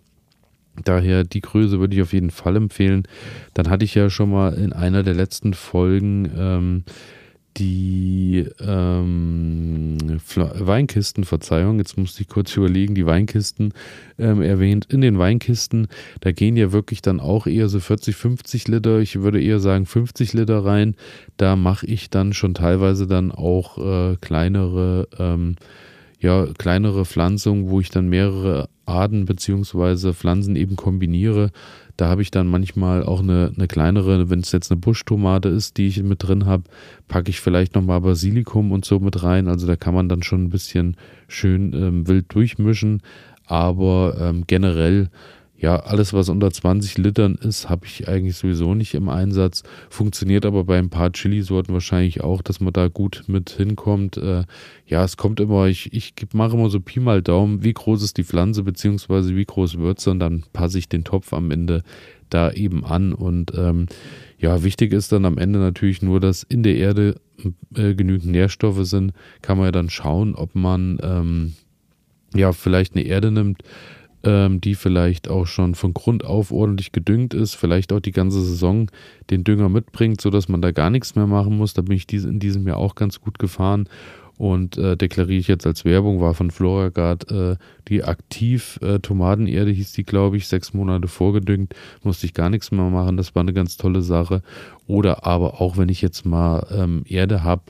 Daher 0.83 1.23
die 1.23 1.41
Größe 1.41 1.79
würde 1.79 1.95
ich 1.95 2.01
auf 2.01 2.13
jeden 2.13 2.31
Fall 2.31 2.55
empfehlen. 2.55 3.03
Dann 3.53 3.69
hatte 3.69 3.85
ich 3.85 3.95
ja 3.95 4.09
schon 4.09 4.31
mal 4.31 4.53
in 4.53 4.73
einer 4.73 5.03
der 5.03 5.13
letzten 5.13 5.53
Folgen 5.53 6.31
ähm, 6.37 6.83
die 7.57 8.47
ähm, 8.59 9.97
Weinkisten, 10.35 11.23
Verzeihung, 11.23 11.79
jetzt 11.79 11.97
musste 11.97 12.21
ich 12.21 12.27
kurz 12.27 12.55
überlegen, 12.55 12.93
die 12.93 13.07
Weinkisten 13.07 13.73
ähm, 14.19 14.41
erwähnt. 14.41 14.85
In 14.91 15.01
den 15.01 15.17
Weinkisten, 15.17 15.87
da 16.21 16.31
gehen 16.31 16.55
ja 16.55 16.71
wirklich 16.71 17.01
dann 17.01 17.19
auch 17.19 17.47
eher 17.47 17.67
so 17.67 17.79
40, 17.79 18.15
50 18.15 18.67
Liter, 18.67 18.99
ich 18.99 19.21
würde 19.21 19.41
eher 19.41 19.59
sagen 19.59 19.87
50 19.87 20.33
Liter 20.33 20.63
rein. 20.63 20.95
Da 21.37 21.55
mache 21.55 21.87
ich 21.87 22.11
dann 22.11 22.33
schon 22.33 22.53
teilweise 22.53 23.07
dann 23.07 23.31
auch 23.31 23.77
äh, 23.79 24.17
kleinere 24.17 25.07
ähm, 25.17 25.55
ja, 26.19 26.47
kleinere 26.57 27.05
Pflanzungen, 27.05 27.69
wo 27.69 27.79
ich 27.79 27.89
dann 27.89 28.09
mehrere 28.09 28.69
Arten 28.87 29.25
beziehungsweise 29.25 30.13
Pflanzen 30.13 30.55
eben 30.55 30.75
kombiniere. 30.75 31.51
Da 31.97 32.07
habe 32.07 32.21
ich 32.21 32.31
dann 32.31 32.47
manchmal 32.47 33.03
auch 33.03 33.21
eine, 33.21 33.51
eine 33.55 33.67
kleinere, 33.67 34.29
wenn 34.29 34.39
es 34.39 34.51
jetzt 34.51 34.71
eine 34.71 34.79
Buschtomate 34.79 35.49
ist, 35.49 35.77
die 35.77 35.87
ich 35.87 36.01
mit 36.03 36.23
drin 36.23 36.45
habe, 36.45 36.63
packe 37.07 37.29
ich 37.29 37.41
vielleicht 37.41 37.75
nochmal 37.75 38.01
Basilikum 38.01 38.71
und 38.71 38.85
so 38.85 38.99
mit 38.99 39.23
rein. 39.23 39.47
Also 39.47 39.65
da 39.65 39.75
kann 39.75 39.95
man 39.95 40.07
dann 40.07 40.23
schon 40.23 40.43
ein 40.43 40.49
bisschen 40.49 40.95
schön 41.27 41.73
ähm, 41.73 42.07
wild 42.07 42.33
durchmischen. 42.33 43.01
Aber 43.45 44.17
ähm, 44.19 44.43
generell 44.45 45.09
ja, 45.59 45.77
alles, 45.77 46.13
was 46.13 46.29
unter 46.29 46.51
20 46.51 46.99
Litern 46.99 47.35
ist, 47.35 47.67
habe 47.67 47.87
ich 47.87 48.07
eigentlich 48.07 48.35
sowieso 48.35 48.75
nicht 48.75 48.93
im 48.93 49.09
Einsatz. 49.09 49.63
Funktioniert 49.89 50.45
aber 50.45 50.65
bei 50.65 50.77
ein 50.77 50.91
paar 50.91 51.11
Chili-Sorten 51.11 51.73
wahrscheinlich 51.73 52.21
auch, 52.21 52.43
dass 52.43 52.59
man 52.59 52.73
da 52.73 52.89
gut 52.89 53.23
mit 53.25 53.49
hinkommt. 53.49 54.17
Äh, 54.17 54.43
ja, 54.85 55.03
es 55.03 55.17
kommt 55.17 55.39
immer, 55.39 55.65
ich, 55.65 55.91
ich 55.93 56.13
mache 56.33 56.55
immer 56.55 56.69
so 56.69 56.79
Pi 56.79 56.99
mal 56.99 57.23
Daumen, 57.23 57.63
wie 57.63 57.73
groß 57.73 58.03
ist 58.03 58.17
die 58.17 58.23
Pflanze, 58.23 58.61
beziehungsweise 58.61 59.35
wie 59.35 59.45
groß 59.45 59.79
wird 59.79 59.99
sie 59.99 60.11
und 60.11 60.19
dann 60.19 60.43
passe 60.53 60.77
ich 60.77 60.89
den 60.89 61.03
Topf 61.03 61.33
am 61.33 61.49
Ende 61.49 61.81
da 62.29 62.51
eben 62.51 62.85
an. 62.85 63.13
Und 63.13 63.51
ähm, 63.57 63.87
ja, 64.37 64.63
wichtig 64.63 64.93
ist 64.93 65.11
dann 65.11 65.25
am 65.25 65.39
Ende 65.39 65.57
natürlich 65.57 66.03
nur, 66.03 66.19
dass 66.19 66.43
in 66.43 66.61
der 66.61 66.75
Erde 66.75 67.15
äh, 67.75 67.95
genügend 67.95 68.31
Nährstoffe 68.31 68.85
sind. 68.85 69.13
Kann 69.41 69.57
man 69.57 69.65
ja 69.65 69.71
dann 69.71 69.89
schauen, 69.89 70.35
ob 70.35 70.53
man 70.53 70.99
ähm, 71.01 71.53
ja 72.35 72.51
vielleicht 72.51 72.95
eine 72.95 73.05
Erde 73.05 73.31
nimmt, 73.31 73.63
ähm, 74.27 74.59
die 74.59 74.75
vielleicht 74.75 75.29
auch 75.29 75.47
schon 75.47 75.73
von 75.73 75.93
Grund 75.93 76.25
auf 76.25 76.51
ordentlich 76.51 76.91
gedüngt 76.91 77.33
ist, 77.33 77.55
vielleicht 77.55 77.93
auch 77.93 78.01
die 78.01 78.11
ganze 78.11 78.41
Saison 78.41 78.91
den 79.29 79.45
Dünger 79.45 79.69
mitbringt, 79.69 80.19
sodass 80.19 80.49
man 80.49 80.61
da 80.61 80.71
gar 80.71 80.89
nichts 80.89 81.15
mehr 81.15 81.27
machen 81.27 81.55
muss. 81.55 81.73
Da 81.73 81.81
bin 81.81 81.95
ich 81.95 82.11
in 82.11 82.39
diesem 82.39 82.67
Jahr 82.67 82.77
auch 82.77 82.95
ganz 82.95 83.21
gut 83.21 83.39
gefahren 83.39 83.87
und 84.37 84.77
äh, 84.77 84.97
deklariere 84.97 85.39
ich 85.39 85.47
jetzt 85.47 85.65
als 85.65 85.85
Werbung, 85.85 86.19
war 86.19 86.33
von 86.33 86.51
Floragard 86.51 87.31
äh, 87.31 87.55
die 87.87 88.03
aktiv 88.03 88.79
äh, 88.81 88.99
Tomatenerde, 88.99 89.71
hieß 89.71 89.93
die, 89.93 90.03
glaube 90.03 90.35
ich, 90.35 90.47
sechs 90.49 90.73
Monate 90.73 91.07
vorgedüngt, 91.07 91.73
musste 92.03 92.25
ich 92.25 92.33
gar 92.33 92.49
nichts 92.49 92.71
mehr 92.71 92.89
machen, 92.89 93.15
das 93.15 93.33
war 93.33 93.41
eine 93.41 93.53
ganz 93.53 93.77
tolle 93.77 94.01
Sache. 94.01 94.41
Oder 94.87 95.25
aber 95.25 95.61
auch, 95.61 95.77
wenn 95.77 95.89
ich 95.89 96.01
jetzt 96.01 96.25
mal 96.25 96.67
ähm, 96.69 97.03
Erde 97.07 97.43
habe, 97.43 97.63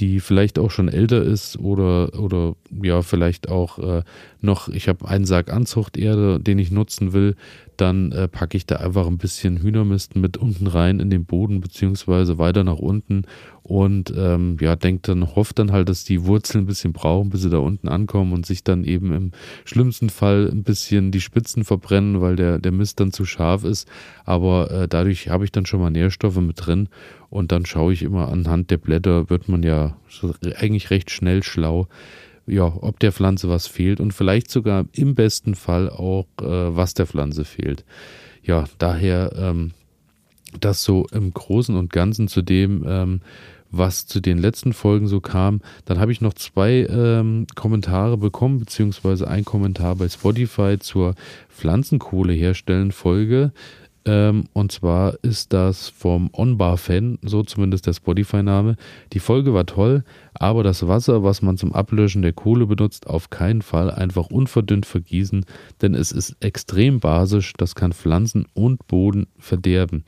die 0.00 0.18
vielleicht 0.20 0.58
auch 0.58 0.70
schon 0.70 0.88
älter 0.88 1.22
ist 1.22 1.58
oder, 1.58 2.18
oder 2.18 2.54
ja, 2.82 3.02
vielleicht 3.02 3.48
auch 3.48 3.78
äh, 3.78 4.02
noch, 4.42 4.68
ich 4.68 4.88
habe 4.88 5.08
einen 5.08 5.24
Sack 5.24 5.52
Anzuchterde, 5.52 6.40
den 6.40 6.58
ich 6.58 6.70
nutzen 6.70 7.12
will, 7.12 7.36
dann 7.76 8.12
äh, 8.12 8.28
packe 8.28 8.56
ich 8.56 8.66
da 8.66 8.76
einfach 8.76 9.06
ein 9.06 9.18
bisschen 9.18 9.58
Hühnermist 9.58 10.16
mit 10.16 10.36
unten 10.36 10.66
rein 10.66 11.00
in 11.00 11.10
den 11.10 11.24
Boden, 11.24 11.60
beziehungsweise 11.60 12.38
weiter 12.38 12.64
nach 12.64 12.78
unten 12.78 13.22
und 13.62 14.12
ähm, 14.16 14.56
ja, 14.60 14.76
denkt 14.76 15.08
dann, 15.08 15.34
hofft 15.34 15.58
dann 15.58 15.72
halt, 15.72 15.88
dass 15.88 16.04
die 16.04 16.24
Wurzeln 16.24 16.64
ein 16.64 16.66
bisschen 16.66 16.92
brauchen, 16.92 17.30
bis 17.30 17.42
sie 17.42 17.50
da 17.50 17.58
unten 17.58 17.88
ankommen 17.88 18.32
und 18.32 18.44
sich 18.44 18.64
dann 18.64 18.84
eben 18.84 19.12
im 19.12 19.30
schlimmsten 19.64 20.10
Fall 20.10 20.50
ein 20.50 20.62
bisschen 20.62 21.10
die 21.10 21.20
Spitzen 21.20 21.64
verbrennen, 21.64 22.20
weil 22.20 22.36
der, 22.36 22.58
der 22.58 22.72
Mist 22.72 23.00
dann 23.00 23.12
zu 23.12 23.24
scharf 23.24 23.64
ist. 23.64 23.88
Aber 24.24 24.70
äh, 24.70 24.88
dadurch 24.88 25.28
habe 25.28 25.44
ich 25.44 25.52
dann 25.52 25.66
schon 25.66 25.80
mal 25.80 25.90
Nährstoffe 25.90 26.40
mit 26.40 26.66
drin 26.66 26.88
und 27.28 27.52
dann 27.52 27.64
schaue 27.64 27.92
ich 27.92 28.02
immer 28.02 28.28
anhand 28.28 28.70
der 28.70 28.78
Blätter, 28.78 29.30
wird 29.30 29.48
man 29.48 29.62
ja 29.62 29.96
eigentlich 30.58 30.90
recht 30.90 31.10
schnell 31.10 31.42
schlau, 31.42 31.86
ja, 32.46 32.64
ob 32.64 32.98
der 33.00 33.12
Pflanze 33.12 33.48
was 33.48 33.66
fehlt 33.66 34.00
und 34.00 34.12
vielleicht 34.12 34.50
sogar 34.50 34.84
im 34.92 35.14
besten 35.14 35.54
Fall 35.54 35.88
auch, 35.88 36.26
äh, 36.40 36.44
was 36.44 36.94
der 36.94 37.06
Pflanze 37.06 37.44
fehlt. 37.44 37.84
Ja, 38.42 38.64
daher 38.78 39.32
ähm, 39.36 39.72
das 40.58 40.82
so 40.82 41.06
im 41.12 41.32
Großen 41.32 41.76
und 41.76 41.92
Ganzen 41.92 42.28
zu 42.28 42.42
dem, 42.42 42.84
ähm, 42.86 43.20
was 43.70 44.06
zu 44.06 44.20
den 44.20 44.38
letzten 44.38 44.72
Folgen 44.72 45.06
so 45.06 45.20
kam. 45.20 45.60
Dann 45.84 46.00
habe 46.00 46.10
ich 46.10 46.20
noch 46.20 46.34
zwei 46.34 46.86
ähm, 46.90 47.46
Kommentare 47.54 48.16
bekommen, 48.16 48.58
beziehungsweise 48.58 49.28
ein 49.28 49.44
Kommentar 49.44 49.94
bei 49.94 50.08
Spotify 50.08 50.76
zur 50.78 51.14
Pflanzenkohle 51.48 52.32
herstellen 52.32 52.90
Folge. 52.90 53.52
Ähm, 54.06 54.44
und 54.52 54.72
zwar 54.72 55.14
ist 55.22 55.52
das 55.52 55.88
vom 55.88 56.30
Onbar-Fan, 56.32 57.18
so 57.22 57.42
zumindest 57.42 57.86
der 57.86 57.92
Spotify-Name. 57.92 58.76
Die 59.12 59.20
Folge 59.20 59.52
war 59.52 59.66
toll, 59.66 60.04
aber 60.34 60.62
das 60.62 60.88
Wasser, 60.88 61.22
was 61.22 61.42
man 61.42 61.58
zum 61.58 61.74
Ablöschen 61.74 62.22
der 62.22 62.32
Kohle 62.32 62.66
benutzt, 62.66 63.06
auf 63.06 63.30
keinen 63.30 63.62
Fall 63.62 63.90
einfach 63.90 64.26
unverdünnt 64.26 64.86
vergießen, 64.86 65.44
denn 65.82 65.94
es 65.94 66.12
ist 66.12 66.36
extrem 66.40 67.00
basisch, 67.00 67.52
das 67.56 67.74
kann 67.74 67.92
Pflanzen 67.92 68.46
und 68.54 68.86
Boden 68.86 69.26
verderben. 69.38 70.04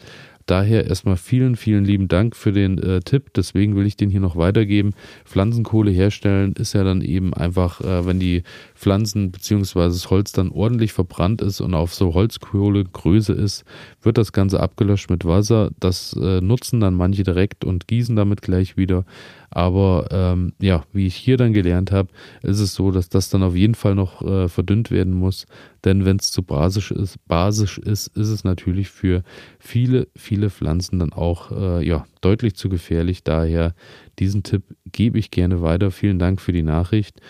Daher 0.46 0.86
erstmal 0.86 1.16
vielen, 1.16 1.56
vielen 1.56 1.84
lieben 1.84 2.08
Dank 2.08 2.34
für 2.34 2.52
den 2.52 2.78
äh, 2.78 3.00
Tipp. 3.00 3.32
Deswegen 3.34 3.76
will 3.76 3.86
ich 3.86 3.96
den 3.96 4.10
hier 4.10 4.20
noch 4.20 4.36
weitergeben. 4.36 4.92
Pflanzenkohle 5.24 5.90
herstellen 5.90 6.52
ist 6.52 6.72
ja 6.72 6.84
dann 6.84 7.00
eben 7.00 7.32
einfach, 7.32 7.80
äh, 7.80 8.06
wenn 8.06 8.18
die 8.18 8.42
Pflanzen 8.82 9.30
bzw. 9.30 9.84
das 9.84 10.10
Holz 10.10 10.32
dann 10.32 10.50
ordentlich 10.50 10.92
verbrannt 10.92 11.40
ist 11.40 11.60
und 11.60 11.72
auf 11.72 11.94
so 11.94 12.14
Holzkohlegröße 12.14 13.32
ist, 13.32 13.64
wird 14.02 14.18
das 14.18 14.32
Ganze 14.32 14.58
abgelöscht 14.58 15.08
mit 15.08 15.24
Wasser. 15.24 15.70
Das 15.78 16.18
äh, 16.20 16.40
nutzen 16.40 16.80
dann 16.80 16.94
manche 16.94 17.22
direkt 17.22 17.64
und 17.64 17.86
gießen 17.86 18.16
damit 18.16 18.42
gleich 18.42 18.76
wieder. 18.76 19.04
Aber 19.50 20.08
ähm, 20.10 20.54
ja, 20.60 20.82
wie 20.92 21.06
ich 21.06 21.14
hier 21.14 21.36
dann 21.36 21.52
gelernt 21.52 21.92
habe, 21.92 22.08
ist 22.42 22.58
es 22.58 22.74
so, 22.74 22.90
dass 22.90 23.08
das 23.08 23.30
dann 23.30 23.44
auf 23.44 23.54
jeden 23.54 23.76
Fall 23.76 23.94
noch 23.94 24.20
äh, 24.22 24.48
verdünnt 24.48 24.90
werden 24.90 25.14
muss. 25.14 25.46
Denn 25.84 26.04
wenn 26.04 26.16
es 26.16 26.32
zu 26.32 26.42
basisch 26.42 26.90
ist, 26.90 27.24
basisch 27.28 27.78
ist, 27.78 28.08
ist 28.16 28.30
es 28.30 28.42
natürlich 28.42 28.88
für 28.88 29.22
viele, 29.60 30.08
viele 30.16 30.50
Pflanzen 30.50 30.98
dann 30.98 31.12
auch 31.12 31.52
äh, 31.52 31.86
ja, 31.86 32.04
deutlich 32.20 32.56
zu 32.56 32.68
gefährlich. 32.68 33.22
Daher 33.22 33.74
diesen 34.18 34.42
Tipp 34.42 34.64
gebe 34.90 35.20
ich 35.20 35.30
gerne 35.30 35.62
weiter. 35.62 35.92
Vielen 35.92 36.18
Dank 36.18 36.40
für 36.40 36.52
die 36.52 36.62
Nachricht. 36.62 37.20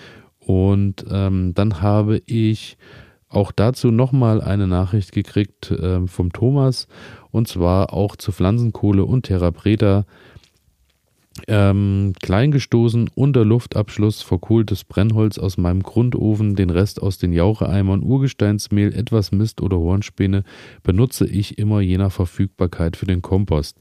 Und 0.47 1.05
ähm, 1.11 1.55
dann 1.55 1.81
habe 1.81 2.21
ich 2.27 2.77
auch 3.29 3.53
dazu 3.53 3.91
nochmal 3.91 4.41
eine 4.41 4.67
Nachricht 4.67 5.13
gekriegt 5.13 5.71
äh, 5.71 6.07
vom 6.07 6.33
Thomas. 6.33 6.89
Und 7.31 7.49
zwar 7.49 7.93
auch 7.93 8.17
zu 8.17 8.33
Pflanzenkohle 8.33 9.05
und 9.05 9.23
Terra 9.27 9.51
Preta 9.51 10.05
ähm, 11.49 12.13
kleingestoßen, 12.23 13.11
unter 13.15 13.45
Luftabschluss, 13.45 14.23
verkohltes 14.23 14.85
Brennholz 14.85 15.39
aus 15.39 15.57
meinem 15.57 15.83
Grundofen, 15.83 16.57
den 16.57 16.71
Rest 16.71 17.03
aus 17.03 17.19
den 17.19 17.33
Jaucheeimern, 17.33 18.03
Urgesteinsmehl, 18.03 18.95
etwas 18.95 19.33
Mist 19.33 19.61
oder 19.61 19.79
Hornspäne 19.79 20.45
benutze 20.83 21.27
ich 21.27 21.59
immer 21.59 21.81
je 21.81 21.99
nach 21.99 22.13
Verfügbarkeit 22.13 22.97
für 22.97 23.07
den 23.07 23.23
Kompost. 23.23 23.79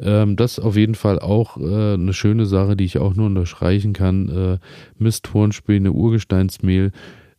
Ähm, 0.00 0.36
das 0.36 0.58
ist 0.58 0.64
auf 0.64 0.76
jeden 0.76 0.94
Fall 0.94 1.18
auch 1.18 1.56
äh, 1.58 1.94
eine 1.94 2.12
schöne 2.12 2.46
Sache, 2.46 2.76
die 2.76 2.84
ich 2.84 2.98
auch 2.98 3.14
nur 3.14 3.26
unterstreichen 3.26 3.92
kann. 3.92 4.28
Äh, 4.28 4.58
Mist, 4.98 5.32
Hornspäne, 5.32 5.92
Urgesteinsmehl 5.92 6.92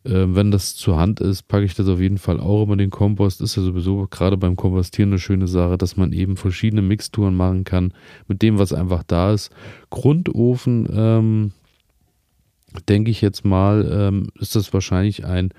wenn 0.10 0.52
das 0.52 0.76
zur 0.76 0.98
Hand 0.98 1.20
ist, 1.20 1.48
packe 1.48 1.66
ich 1.66 1.76
das 1.76 1.88
auf 1.88 2.00
jeden 2.00 2.18
Fall 2.18 2.40
auch 2.40 2.64
immer 2.64 2.78
den 2.78 2.90
Kompost. 2.90 3.42
Ist 3.42 3.58
ja 3.58 3.64
sowieso 3.64 4.08
gerade 4.10 4.38
beim 4.38 4.56
Kompostieren 4.56 5.10
eine 5.10 5.20
schöne 5.20 5.48
Sache, 5.48 5.78
dass 5.78 5.98
man 5.98 6.14
eben 6.14 6.38
verschiedene 6.38 6.82
Mixturen 6.82 7.36
machen 7.36 7.64
kann 7.64 7.94
mit 8.28 8.42
dem, 8.42 8.58
was 8.58 8.74
einfach 8.74 9.04
da 9.04 9.34
ist. 9.34 9.52
Grundofen, 9.90 10.88
ähm, 10.92 11.52
denke 12.88 13.12
ich 13.12 13.22
jetzt 13.22 13.46
mal, 13.46 13.90
ähm, 13.92 14.30
ist 14.40 14.56
das 14.56 14.74
wahrscheinlich 14.74 15.26
ein 15.26 15.50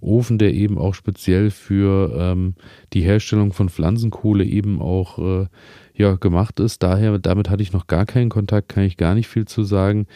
Ofen, 0.00 0.38
der 0.38 0.54
eben 0.54 0.78
auch 0.78 0.94
speziell 0.94 1.50
für 1.50 2.14
ähm, 2.16 2.54
die 2.92 3.02
Herstellung 3.02 3.52
von 3.52 3.68
Pflanzenkohle 3.68 4.44
eben 4.44 4.80
auch 4.80 5.18
äh, 5.18 5.46
ja, 5.94 6.16
gemacht 6.16 6.60
ist. 6.60 6.82
Daher, 6.82 7.18
damit 7.18 7.50
hatte 7.50 7.62
ich 7.62 7.72
noch 7.72 7.86
gar 7.86 8.06
keinen 8.06 8.28
Kontakt, 8.28 8.68
kann 8.68 8.84
ich 8.84 8.96
gar 8.96 9.14
nicht 9.14 9.28
viel 9.28 9.46
zu 9.46 9.64
sagen. 9.64 10.06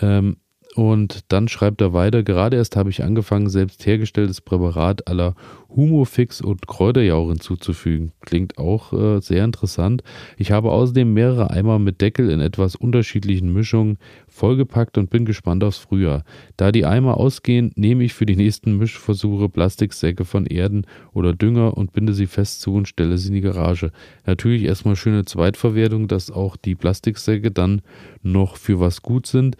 Ähm, 0.00 0.36
und 0.76 1.32
dann 1.32 1.48
schreibt 1.48 1.80
er 1.80 1.94
weiter, 1.94 2.22
gerade 2.22 2.58
erst 2.58 2.76
habe 2.76 2.90
ich 2.90 3.02
angefangen, 3.02 3.48
selbst 3.48 3.86
hergestelltes 3.86 4.42
Präparat 4.42 5.08
aller 5.08 5.34
Humofix 5.70 6.42
und 6.42 6.66
Kräuterjauch 6.66 7.28
hinzuzufügen. 7.28 8.12
Klingt 8.20 8.58
auch 8.58 8.92
äh, 8.92 9.20
sehr 9.22 9.42
interessant. 9.42 10.02
Ich 10.36 10.52
habe 10.52 10.72
außerdem 10.72 11.14
mehrere 11.14 11.50
Eimer 11.50 11.78
mit 11.78 12.02
Deckel 12.02 12.28
in 12.28 12.40
etwas 12.40 12.76
unterschiedlichen 12.76 13.54
Mischungen 13.54 13.96
vollgepackt 14.28 14.98
und 14.98 15.08
bin 15.08 15.24
gespannt 15.24 15.64
aufs 15.64 15.78
Frühjahr. 15.78 16.24
Da 16.58 16.72
die 16.72 16.84
Eimer 16.84 17.16
ausgehen, 17.16 17.72
nehme 17.74 18.04
ich 18.04 18.12
für 18.12 18.26
die 18.26 18.36
nächsten 18.36 18.76
Mischversuche 18.76 19.48
Plastiksäcke 19.48 20.26
von 20.26 20.44
Erden 20.44 20.86
oder 21.14 21.32
Dünger 21.32 21.74
und 21.78 21.94
binde 21.94 22.12
sie 22.12 22.26
fest 22.26 22.60
zu 22.60 22.74
und 22.74 22.86
stelle 22.86 23.16
sie 23.16 23.28
in 23.28 23.34
die 23.34 23.40
Garage. 23.40 23.92
Natürlich 24.26 24.64
erstmal 24.64 24.96
schöne 24.96 25.24
Zweitverwertung, 25.24 26.06
dass 26.06 26.30
auch 26.30 26.58
die 26.58 26.74
Plastiksäcke 26.74 27.50
dann 27.50 27.80
noch 28.22 28.56
für 28.56 28.78
was 28.78 29.00
gut 29.00 29.26
sind. 29.26 29.56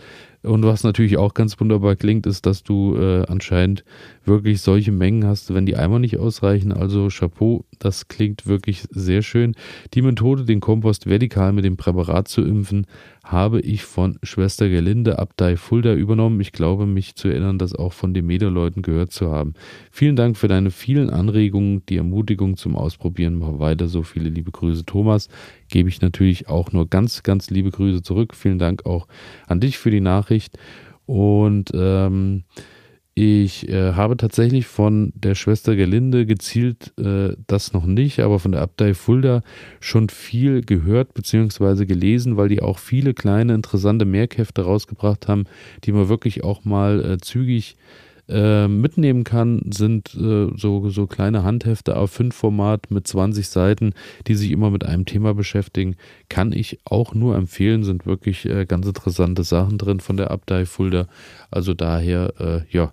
Und 0.47 0.65
was 0.65 0.85
natürlich 0.85 1.17
auch 1.17 1.35
ganz 1.35 1.59
wunderbar 1.61 1.97
klingt, 1.97 2.27
ist, 2.27 2.47
dass 2.47 2.63
du 2.63 2.97
äh, 2.97 3.25
anscheinend 3.27 3.85
wirklich 4.25 4.61
solche 4.61 4.93
Mengen 4.93 5.27
hast, 5.27 5.53
wenn 5.53 5.67
die 5.67 5.77
Eimer 5.77 5.99
nicht 5.99 6.19
ausreichen. 6.19 6.73
Also 6.73 7.09
Chapeau, 7.09 7.65
das 7.79 8.09
klingt 8.09 8.47
wirklich 8.47 8.85
sehr 8.91 9.23
schön. 9.23 9.55
Die 9.95 10.03
Methode, 10.03 10.45
den 10.45 10.61
Kompost 10.61 11.07
vertikal 11.07 11.53
mit 11.53 11.65
dem 11.65 11.77
Präparat 11.77 12.29
zu 12.29 12.43
impfen, 12.43 12.87
habe 13.25 13.61
ich 13.61 13.83
von 13.83 14.19
Schwester 14.23 14.69
Gelinde 14.69 15.19
Abtei 15.19 15.57
Fulda 15.57 15.95
übernommen. 15.95 16.41
Ich 16.41 16.53
glaube, 16.53 16.87
mich 16.87 17.17
zu 17.17 17.27
erinnern, 17.29 17.59
das 17.59 17.75
auch 17.75 17.93
von 17.93 18.15
den 18.15 18.27
Medialeuten 18.27 18.83
gehört 18.83 19.11
zu 19.11 19.33
haben. 19.33 19.55
Vielen 19.91 20.15
Dank 20.15 20.37
für 20.37 20.47
deine 20.47 20.71
vielen 20.71 21.11
Anregungen, 21.11 21.83
die 21.89 21.97
Ermutigung 21.97 22.57
zum 22.57 22.77
Ausprobieren. 22.77 23.35
Mach 23.39 23.59
weiter 23.59 23.89
so. 23.89 24.05
Viele 24.05 24.29
liebe 24.29 24.53
Grüße, 24.53 24.87
Thomas. 24.87 25.29
Gebe 25.69 25.89
ich 25.89 26.01
natürlich 26.01 26.49
auch 26.49 26.71
nur 26.71 26.89
ganz, 26.89 27.25
ganz 27.25 27.51
liebe 27.51 27.73
Grüße 27.73 28.03
zurück. 28.03 28.35
Vielen 28.35 28.61
Dank 28.61 28.87
auch 28.87 29.09
an 29.49 29.59
dich 29.59 29.79
für 29.79 29.91
die 29.91 30.01
Nachricht. 30.01 30.36
Und 31.07 31.71
ähm, 31.75 32.45
ich 33.19 33.67
äh, 33.71 33.95
habe 33.95 34.19
tatsächlich 34.19 34.67
von 34.67 35.11
der 35.15 35.35
Schwester 35.35 35.75
Gelinde 35.75 36.27
gezielt 36.27 36.93
äh, 36.99 37.35
das 37.47 37.73
noch 37.73 37.87
nicht, 37.87 38.21
aber 38.21 38.39
von 38.39 38.53
der 38.53 38.61
Abtei 38.61 38.93
Fulda 38.93 39.41
schon 39.81 40.11
viel 40.11 40.61
gehört 40.61 41.15
bzw. 41.15 41.87
gelesen, 41.87 42.37
weil 42.37 42.51
die 42.51 42.61
auch 42.61 42.79
viele 42.79 43.15
kleine 43.15 43.55
interessante 43.55 44.05
Merkhefte 44.05 44.63
rausgebracht 44.63 45.29
haben, 45.29 45.45
die 45.85 45.93
man 45.93 46.11
wirklich 46.11 46.45
auch 46.45 46.67
mal 46.67 47.13
äh, 47.13 47.17
zügig 47.17 47.77
äh, 48.29 48.69
mitnehmen 48.69 49.25
kann, 49.25 49.61
sind 49.73 50.15
äh, 50.15 50.49
so, 50.57 50.89
so 50.91 51.07
kleine 51.07 51.43
Handhefte 51.43 51.97
A5-Format 51.97 52.91
mit 52.91 53.07
20 53.07 53.49
Seiten, 53.49 53.95
die 54.27 54.35
sich 54.35 54.51
immer 54.51 54.71
mit 54.71 54.85
einem 54.85 55.05
Thema 55.05 55.35
beschäftigen. 55.35 55.97
Kann 56.29 56.53
ich 56.53 56.81
auch 56.85 57.15
nur 57.15 57.37
empfehlen, 57.37 57.85
sind 57.85 58.07
wirklich 58.07 58.47
äh, 58.47 58.67
ganz 58.67 58.87
interessante 58.87 59.45
Sachen 59.45 59.79
drin 59.79 60.01
von 60.01 60.17
der 60.17 60.31
Abtei 60.31 60.67
Fulda. 60.67 61.07
Also 61.51 61.75
daher, 61.75 62.33
äh, 62.41 62.61
ja, 62.71 62.93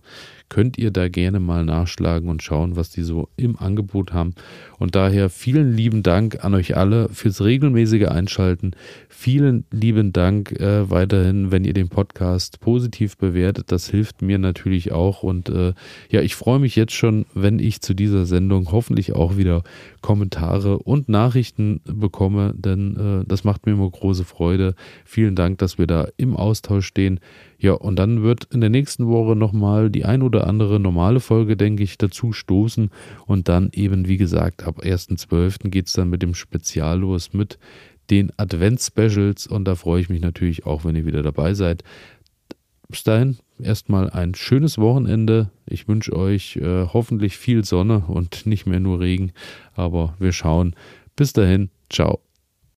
könnt 0.49 0.77
ihr 0.77 0.91
da 0.91 1.09
gerne 1.09 1.39
mal 1.39 1.65
nachschlagen 1.65 2.29
und 2.29 2.43
schauen, 2.43 2.75
was 2.75 2.89
die 2.89 3.03
so 3.03 3.29
im 3.37 3.57
Angebot 3.57 4.13
haben. 4.13 4.35
Und 4.77 4.95
daher 4.95 5.29
vielen 5.29 5.73
lieben 5.75 6.03
Dank 6.03 6.43
an 6.43 6.53
euch 6.53 6.77
alle 6.77 7.09
fürs 7.09 7.41
regelmäßige 7.41 8.07
Einschalten. 8.07 8.71
Vielen 9.09 9.65
lieben 9.71 10.13
Dank 10.13 10.51
äh, 10.53 10.89
weiterhin, 10.89 11.51
wenn 11.51 11.63
ihr 11.63 11.73
den 11.73 11.89
Podcast 11.89 12.59
positiv 12.59 13.17
bewertet. 13.17 13.71
Das 13.71 13.89
hilft 13.89 14.21
mir 14.21 14.37
natürlich 14.37 14.91
auch. 14.91 15.23
Und 15.23 15.49
äh, 15.49 15.73
ja, 16.09 16.21
ich 16.21 16.35
freue 16.35 16.59
mich 16.59 16.75
jetzt 16.75 16.93
schon, 16.93 17.25
wenn 17.33 17.59
ich 17.59 17.81
zu 17.81 17.93
dieser 17.93 18.25
Sendung 18.25 18.71
hoffentlich 18.71 19.13
auch 19.13 19.37
wieder 19.37 19.63
Kommentare 20.01 20.79
und 20.79 21.09
Nachrichten 21.09 21.81
bekomme, 21.85 22.53
denn 22.55 23.21
äh, 23.23 23.25
das 23.27 23.43
macht 23.43 23.65
mir 23.65 23.73
immer 23.73 23.89
große 23.89 24.25
Freude. 24.25 24.75
Vielen 25.05 25.35
Dank, 25.35 25.57
dass 25.59 25.77
wir 25.77 25.87
da 25.87 26.07
im 26.17 26.35
Austausch 26.35 26.85
stehen. 26.85 27.19
Ja, 27.57 27.73
und 27.73 27.97
dann 27.97 28.23
wird 28.23 28.45
in 28.45 28.61
der 28.61 28.69
nächsten 28.69 29.07
Woche 29.07 29.35
nochmal 29.35 29.89
die 29.89 30.05
ein 30.05 30.21
oder 30.21 30.47
andere 30.47 30.79
normale 30.79 31.19
Folge, 31.19 31.55
denke 31.55 31.83
ich, 31.83 31.97
dazu 31.97 32.33
stoßen. 32.33 32.89
Und 33.25 33.47
dann 33.47 33.69
eben, 33.73 34.07
wie 34.07 34.17
gesagt, 34.17 34.63
ab 34.63 34.81
1.12. 34.81 35.69
geht 35.69 35.87
es 35.87 35.93
dann 35.93 36.09
mit 36.09 36.21
dem 36.21 36.33
Spezial 36.33 36.99
los, 36.99 37.33
mit 37.33 37.57
den 38.09 38.31
Advents-Specials. 38.37 39.47
Und 39.47 39.65
da 39.65 39.75
freue 39.75 40.01
ich 40.01 40.09
mich 40.09 40.21
natürlich 40.21 40.65
auch, 40.65 40.83
wenn 40.83 40.95
ihr 40.95 41.05
wieder 41.05 41.23
dabei 41.23 41.53
seid. 41.53 41.83
Bis 42.89 43.03
dahin 43.03 43.37
erstmal 43.59 44.09
ein 44.09 44.35
schönes 44.35 44.77
Wochenende. 44.77 45.49
Ich 45.65 45.87
wünsche 45.87 46.15
euch 46.15 46.57
äh, 46.57 46.87
hoffentlich 46.93 47.37
viel 47.37 47.63
Sonne 47.63 48.03
und 48.07 48.45
nicht 48.45 48.65
mehr 48.65 48.79
nur 48.79 48.99
Regen. 48.99 49.31
Aber 49.73 50.15
wir 50.19 50.31
schauen. 50.31 50.75
Bis 51.15 51.33
dahin, 51.33 51.69
ciao. 51.89 52.32